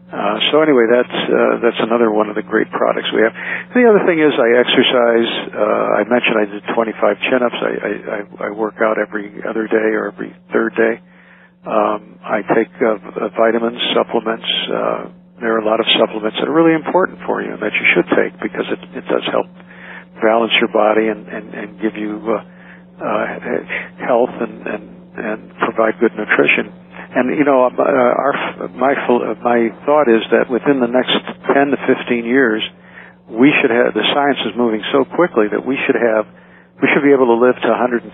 Uh, 0.07 0.39
so 0.51 0.63
anyway, 0.63 0.87
that's 0.87 1.17
uh, 1.27 1.59
that's 1.59 1.81
another 1.83 2.07
one 2.09 2.29
of 2.31 2.35
the 2.35 2.41
great 2.41 2.71
products 2.71 3.11
we 3.11 3.19
have. 3.27 3.35
The 3.75 3.83
other 3.83 4.07
thing 4.07 4.23
is 4.23 4.31
I 4.39 4.49
exercise. 4.55 5.29
Uh, 5.51 5.99
I 5.99 6.01
mentioned 6.07 6.35
I 6.39 6.47
did 6.47 6.63
25 6.71 7.19
chin-ups. 7.27 7.59
I, 7.59 7.71
I, 7.83 8.47
I 8.47 8.49
work 8.55 8.79
out 8.79 8.95
every 9.03 9.43
other 9.43 9.67
day 9.67 9.89
or 9.99 10.07
every 10.07 10.31
third 10.53 10.75
day. 10.79 11.03
Um, 11.67 12.19
I 12.23 12.39
take 12.55 12.71
uh, 12.79 12.95
uh, 12.95 13.29
vitamins, 13.35 13.83
supplements. 13.91 14.47
Uh, 14.71 15.11
there 15.39 15.53
are 15.53 15.61
a 15.61 15.65
lot 15.65 15.79
of 15.79 15.85
supplements 15.97 16.37
that 16.41 16.49
are 16.49 16.55
really 16.55 16.73
important 16.73 17.19
for 17.25 17.41
you 17.41 17.53
and 17.53 17.61
that 17.61 17.73
you 17.73 17.85
should 17.93 18.09
take 18.17 18.33
because 18.41 18.65
it, 18.73 18.81
it 18.97 19.05
does 19.05 19.25
help 19.29 19.45
balance 20.21 20.53
your 20.57 20.73
body 20.73 21.07
and, 21.07 21.29
and, 21.29 21.53
and 21.53 21.67
give 21.81 21.93
you 21.93 22.17
uh, 22.25 22.41
uh, 22.97 23.25
health 24.01 24.33
and, 24.41 24.65
and, 24.65 24.83
and 25.13 25.39
provide 25.61 25.99
good 26.01 26.13
nutrition. 26.17 26.73
And 27.07 27.31
you 27.37 27.45
know, 27.45 27.63
uh, 27.63 27.71
our 27.77 28.33
my 28.75 28.93
my 29.39 29.59
thought 29.87 30.11
is 30.11 30.25
that 30.33 30.51
within 30.51 30.83
the 30.83 30.91
next 30.91 31.15
10 31.53 31.71
to 31.71 31.77
15 31.87 32.25
years, 32.25 32.61
we 33.31 33.53
should 33.61 33.71
have 33.71 33.95
the 33.95 34.03
science 34.11 34.41
is 34.43 34.53
moving 34.57 34.83
so 34.91 35.05
quickly 35.15 35.47
that 35.49 35.63
we 35.63 35.79
should 35.87 35.95
have 35.95 36.27
we 36.81 36.87
should 36.93 37.01
be 37.01 37.13
able 37.15 37.31
to 37.31 37.39
live 37.39 37.57
to 37.57 37.69
120, 37.73 38.11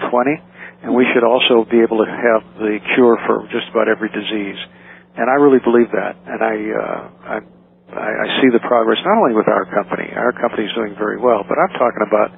and 0.84 0.96
we 0.96 1.04
should 1.12 1.26
also 1.26 1.68
be 1.68 1.82
able 1.82 2.06
to 2.06 2.08
have 2.08 2.42
the 2.62 2.80
cure 2.96 3.18
for 3.28 3.44
just 3.52 3.68
about 3.74 3.90
every 3.90 4.08
disease. 4.08 4.60
And 5.16 5.30
I 5.30 5.38
really 5.38 5.62
believe 5.62 5.92
that, 5.94 6.14
and 6.26 6.40
I 6.42 6.56
uh, 6.74 7.02
I 7.30 7.38
I 7.94 8.28
see 8.42 8.50
the 8.50 8.64
progress 8.66 8.98
not 9.06 9.18
only 9.22 9.36
with 9.38 9.48
our 9.48 9.66
company. 9.70 10.10
Our 10.10 10.34
company 10.34 10.66
is 10.66 10.74
doing 10.74 10.96
very 10.98 11.18
well, 11.22 11.46
but 11.46 11.58
I'm 11.62 11.74
talking 11.78 12.02
about 12.08 12.30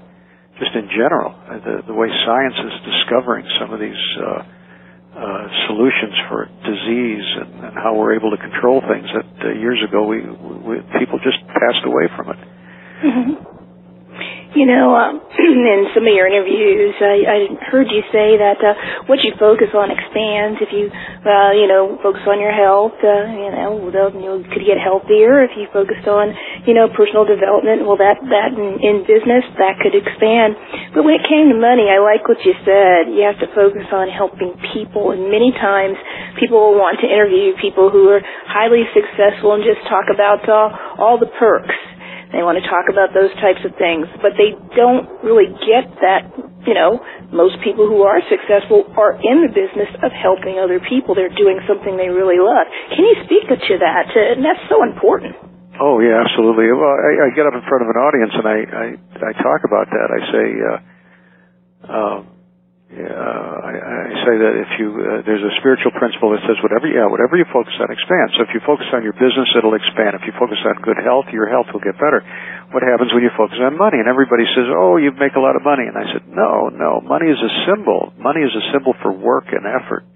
just 0.60 0.76
in 0.76 0.88
general 0.92 1.32
the 1.64 1.88
the 1.88 1.96
way 1.96 2.10
science 2.28 2.58
is 2.60 2.74
discovering 2.84 3.46
some 3.60 3.72
of 3.74 3.80
these. 3.80 4.04
Uh, 4.20 4.44
uh, 5.16 5.48
solutions 5.68 6.12
for 6.28 6.44
disease 6.68 7.24
and, 7.40 7.64
and 7.64 7.74
how 7.80 7.96
we're 7.96 8.14
able 8.20 8.32
to 8.32 8.38
control 8.38 8.82
things 8.84 9.08
that 9.16 9.48
uh, 9.48 9.54
years 9.56 9.80
ago 9.88 10.04
we, 10.06 10.20
we 10.20 10.76
people 11.00 11.18
just 11.24 11.40
passed 11.48 11.86
away 11.86 12.04
from 12.20 12.32
it. 12.36 12.40
Mhm. 13.00 13.55
You 14.56 14.64
know, 14.64 14.96
um, 14.96 15.20
in 15.76 15.92
some 15.92 16.08
of 16.08 16.14
your 16.16 16.32
interviews, 16.32 16.96
I, 17.04 17.28
I 17.28 17.38
heard 17.68 17.92
you 17.92 18.00
say 18.08 18.40
that 18.40 18.64
uh, 18.64 19.04
what 19.12 19.20
you 19.20 19.36
focus 19.36 19.76
on 19.76 19.92
expands. 19.92 20.64
If 20.64 20.72
you, 20.72 20.88
uh, 20.88 21.52
you 21.52 21.68
know, 21.68 22.00
focus 22.00 22.24
on 22.24 22.40
your 22.40 22.56
health, 22.56 22.96
uh, 23.04 23.28
you 23.36 23.52
know, 23.52 23.76
well, 23.92 24.16
you 24.16 24.48
could 24.48 24.64
get 24.64 24.80
healthier. 24.80 25.44
If 25.44 25.60
you 25.60 25.68
focused 25.76 26.08
on, 26.08 26.32
you 26.64 26.72
know, 26.72 26.88
personal 26.88 27.28
development, 27.28 27.84
well, 27.84 28.00
that 28.00 28.24
that 28.32 28.56
in, 28.56 28.80
in 28.80 28.96
business 29.04 29.44
that 29.60 29.76
could 29.84 29.92
expand. 29.92 30.56
But 30.96 31.04
when 31.04 31.20
it 31.20 31.28
came 31.28 31.52
to 31.52 31.58
money, 31.60 31.92
I 31.92 32.00
like 32.00 32.24
what 32.24 32.40
you 32.48 32.56
said. 32.64 33.12
You 33.12 33.28
have 33.28 33.40
to 33.44 33.52
focus 33.52 33.92
on 33.92 34.08
helping 34.08 34.56
people, 34.72 35.12
and 35.12 35.28
many 35.28 35.52
times 35.52 36.00
people 36.40 36.64
will 36.64 36.80
want 36.80 37.04
to 37.04 37.08
interview 37.12 37.60
people 37.60 37.92
who 37.92 38.08
are 38.08 38.24
highly 38.48 38.88
successful 38.96 39.52
and 39.52 39.68
just 39.68 39.84
talk 39.92 40.08
about 40.08 40.48
uh, 40.48 41.04
all 41.04 41.20
the 41.20 41.28
perks. 41.36 41.76
They 42.36 42.44
want 42.44 42.60
to 42.60 42.68
talk 42.68 42.92
about 42.92 43.16
those 43.16 43.32
types 43.40 43.64
of 43.64 43.80
things, 43.80 44.12
but 44.20 44.36
they 44.36 44.52
don't 44.76 45.08
really 45.24 45.48
get 45.64 45.88
that, 46.04 46.28
you 46.68 46.76
know, 46.76 47.00
most 47.32 47.56
people 47.64 47.88
who 47.88 48.04
are 48.04 48.20
successful 48.28 48.84
are 49.00 49.16
in 49.16 49.48
the 49.48 49.52
business 49.56 49.88
of 50.04 50.12
helping 50.12 50.60
other 50.60 50.84
people. 50.84 51.16
They're 51.16 51.32
doing 51.32 51.64
something 51.64 51.96
they 51.96 52.12
really 52.12 52.44
love. 52.44 52.68
Can 52.92 53.08
you 53.08 53.24
speak 53.24 53.48
to 53.48 53.76
that? 53.80 54.12
And 54.12 54.44
that's 54.44 54.60
so 54.68 54.84
important. 54.84 55.40
Oh 55.80 56.04
yeah, 56.04 56.28
absolutely. 56.28 56.68
Well, 56.76 56.92
I, 56.92 57.32
I 57.32 57.36
get 57.36 57.48
up 57.48 57.56
in 57.56 57.64
front 57.72 57.88
of 57.88 57.90
an 57.92 58.00
audience 58.04 58.34
and 58.36 58.48
I 58.48 58.58
I, 58.68 58.86
I 59.00 59.32
talk 59.40 59.64
about 59.64 59.88
that. 59.92 60.08
I 60.12 60.20
say, 60.32 60.46
uh, 60.60 60.78
um, 61.88 62.35
yeah, 62.96 63.12
I, 63.12 63.74
I 63.76 64.08
say 64.24 64.36
that 64.40 64.54
if 64.56 64.72
you 64.80 64.88
uh, 64.96 65.20
there's 65.28 65.44
a 65.44 65.52
spiritual 65.60 65.92
principle 66.00 66.32
that 66.32 66.40
says 66.48 66.56
whatever 66.64 66.88
yeah 66.88 67.04
whatever 67.12 67.36
you 67.36 67.44
focus 67.52 67.76
on 67.84 67.92
expands. 67.92 68.40
So 68.40 68.48
if 68.48 68.56
you 68.56 68.64
focus 68.64 68.88
on 68.96 69.04
your 69.04 69.12
business, 69.12 69.52
it'll 69.52 69.76
expand. 69.76 70.16
If 70.16 70.24
you 70.24 70.32
focus 70.40 70.64
on 70.64 70.80
good 70.80 70.96
health, 71.04 71.28
your 71.36 71.52
health 71.52 71.68
will 71.76 71.84
get 71.84 72.00
better. 72.00 72.24
What 72.72 72.88
happens 72.88 73.12
when 73.12 73.20
you 73.20 73.36
focus 73.36 73.60
on 73.60 73.76
money? 73.76 74.00
And 74.00 74.08
everybody 74.08 74.48
says, 74.56 74.72
oh, 74.72 74.96
you 74.96 75.12
make 75.12 75.36
a 75.36 75.44
lot 75.44 75.60
of 75.60 75.64
money. 75.68 75.84
And 75.92 76.00
I 76.00 76.08
said, 76.16 76.24
no, 76.32 76.72
no, 76.72 77.04
money 77.04 77.28
is 77.28 77.40
a 77.44 77.52
symbol. 77.68 78.16
Money 78.16 78.48
is 78.48 78.56
a 78.56 78.64
symbol 78.72 78.96
for 79.04 79.12
work 79.12 79.52
and 79.52 79.68
effort. 79.68 80.08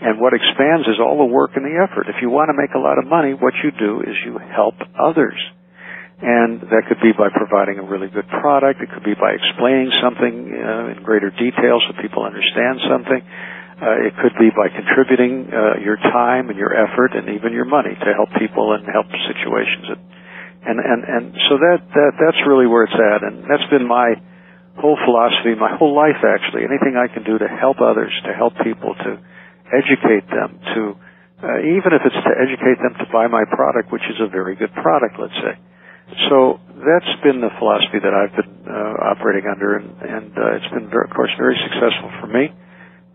And 0.00 0.16
what 0.20 0.32
expands 0.32 0.88
is 0.88 0.96
all 1.00 1.20
the 1.20 1.28
work 1.28 1.52
and 1.56 1.64
the 1.64 1.76
effort. 1.76 2.08
If 2.08 2.20
you 2.24 2.28
want 2.28 2.48
to 2.48 2.56
make 2.56 2.72
a 2.72 2.80
lot 2.80 2.96
of 2.96 3.04
money, 3.04 3.32
what 3.32 3.52
you 3.60 3.72
do 3.76 4.00
is 4.00 4.16
you 4.24 4.36
help 4.40 4.76
others. 4.96 5.36
And 6.16 6.64
that 6.72 6.88
could 6.88 7.00
be 7.04 7.12
by 7.12 7.28
providing 7.28 7.76
a 7.76 7.84
really 7.84 8.08
good 8.08 8.24
product. 8.40 8.80
It 8.80 8.88
could 8.88 9.04
be 9.04 9.12
by 9.12 9.36
explaining 9.36 9.92
something 10.00 10.48
uh, 10.48 10.96
in 10.96 11.04
greater 11.04 11.28
detail 11.28 11.76
so 11.84 11.92
people 12.00 12.24
understand 12.24 12.80
something. 12.88 13.20
Uh, 13.76 14.08
it 14.08 14.16
could 14.24 14.32
be 14.40 14.48
by 14.48 14.72
contributing 14.72 15.52
uh, 15.52 15.76
your 15.84 16.00
time 16.00 16.48
and 16.48 16.56
your 16.56 16.72
effort 16.72 17.12
and 17.12 17.36
even 17.36 17.52
your 17.52 17.68
money 17.68 17.92
to 17.92 18.10
help 18.16 18.32
people 18.40 18.72
and 18.72 18.88
help 18.88 19.04
situations. 19.28 19.92
And 20.64 20.80
and 20.80 21.00
and 21.04 21.24
so 21.52 21.60
that 21.60 21.84
that 21.84 22.12
that's 22.16 22.40
really 22.48 22.64
where 22.64 22.88
it's 22.88 22.96
at. 22.96 23.20
And 23.20 23.44
that's 23.44 23.68
been 23.68 23.84
my 23.84 24.16
whole 24.80 24.96
philosophy, 25.04 25.52
my 25.52 25.76
whole 25.76 25.92
life 25.92 26.24
actually. 26.24 26.64
Anything 26.64 26.96
I 26.96 27.12
can 27.12 27.28
do 27.28 27.36
to 27.36 27.44
help 27.44 27.84
others, 27.84 28.16
to 28.24 28.32
help 28.32 28.56
people, 28.64 28.96
to 28.96 29.20
educate 29.68 30.24
them, 30.32 30.56
to 30.72 30.80
uh, 31.44 31.60
even 31.60 31.92
if 31.92 32.00
it's 32.08 32.16
to 32.16 32.34
educate 32.40 32.80
them 32.80 32.96
to 33.04 33.06
buy 33.12 33.28
my 33.28 33.44
product, 33.44 33.92
which 33.92 34.08
is 34.08 34.16
a 34.24 34.32
very 34.32 34.56
good 34.56 34.72
product, 34.72 35.20
let's 35.20 35.36
say. 35.44 35.60
So 36.06 36.60
that's 36.70 37.12
been 37.26 37.42
the 37.42 37.50
philosophy 37.58 37.98
that 37.98 38.14
I've 38.14 38.34
been 38.38 38.54
uh, 38.62 39.10
operating 39.10 39.50
under, 39.50 39.76
and, 39.76 39.90
and 40.02 40.30
uh, 40.38 40.56
it's 40.56 40.70
been, 40.70 40.86
of 40.86 41.10
course, 41.10 41.34
very 41.36 41.58
successful 41.66 42.10
for 42.22 42.28
me. 42.30 42.46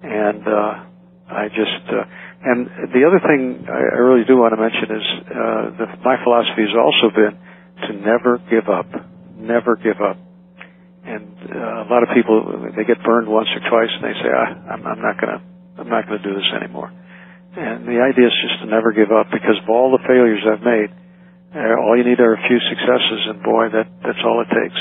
And 0.04 0.44
uh, 0.44 1.32
I 1.32 1.48
just, 1.48 1.86
uh, 1.88 2.04
and 2.44 2.92
the 2.92 3.08
other 3.08 3.24
thing 3.24 3.64
I, 3.72 3.96
I 3.96 4.00
really 4.04 4.28
do 4.28 4.36
want 4.36 4.52
to 4.52 4.60
mention 4.60 4.88
is 4.92 5.06
uh, 5.24 5.64
the, 5.80 5.88
my 6.04 6.20
philosophy 6.20 6.68
has 6.68 6.76
also 6.76 7.16
been 7.16 7.36
to 7.88 7.92
never 7.96 8.44
give 8.52 8.68
up, 8.68 8.92
never 9.40 9.80
give 9.80 10.04
up. 10.04 10.20
And 11.08 11.32
uh, 11.48 11.88
a 11.88 11.88
lot 11.88 12.04
of 12.04 12.12
people 12.12 12.44
they 12.76 12.84
get 12.84 13.00
burned 13.08 13.32
once 13.32 13.48
or 13.56 13.64
twice, 13.72 13.90
and 13.96 14.04
they 14.04 14.18
say, 14.20 14.30
ah, 14.36 14.76
I'm, 14.76 14.84
I'm 14.86 15.02
not 15.02 15.18
to, 15.24 15.32
I'm 15.80 15.90
not 15.90 16.06
to 16.12 16.20
do 16.20 16.36
this 16.36 16.50
anymore. 16.60 16.92
And 17.56 17.88
the 17.88 18.04
idea 18.04 18.28
is 18.28 18.38
just 18.48 18.64
to 18.64 18.68
never 18.68 18.92
give 18.92 19.12
up 19.12 19.32
because 19.32 19.58
of 19.64 19.68
all 19.70 19.96
the 19.96 20.04
failures 20.04 20.44
I've 20.44 20.64
made. 20.64 20.92
Uh, 21.54 21.76
all 21.84 21.98
you 21.98 22.04
need 22.08 22.20
are 22.20 22.34
a 22.34 22.48
few 22.48 22.60
successes, 22.70 23.22
and 23.28 23.44
boy, 23.44 23.68
that 23.76 23.88
that's 24.04 24.24
all 24.24 24.42
it 24.42 24.48
takes. 24.48 24.80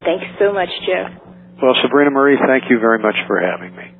Thanks 0.00 0.24
so 0.38 0.52
much, 0.52 0.70
Jeff. 0.86 1.12
Well, 1.60 1.74
Sabrina 1.82 2.10
Marie, 2.10 2.38
thank 2.46 2.70
you 2.70 2.78
very 2.78 2.98
much 2.98 3.16
for 3.26 3.40
having 3.40 3.74
me. 3.76 3.95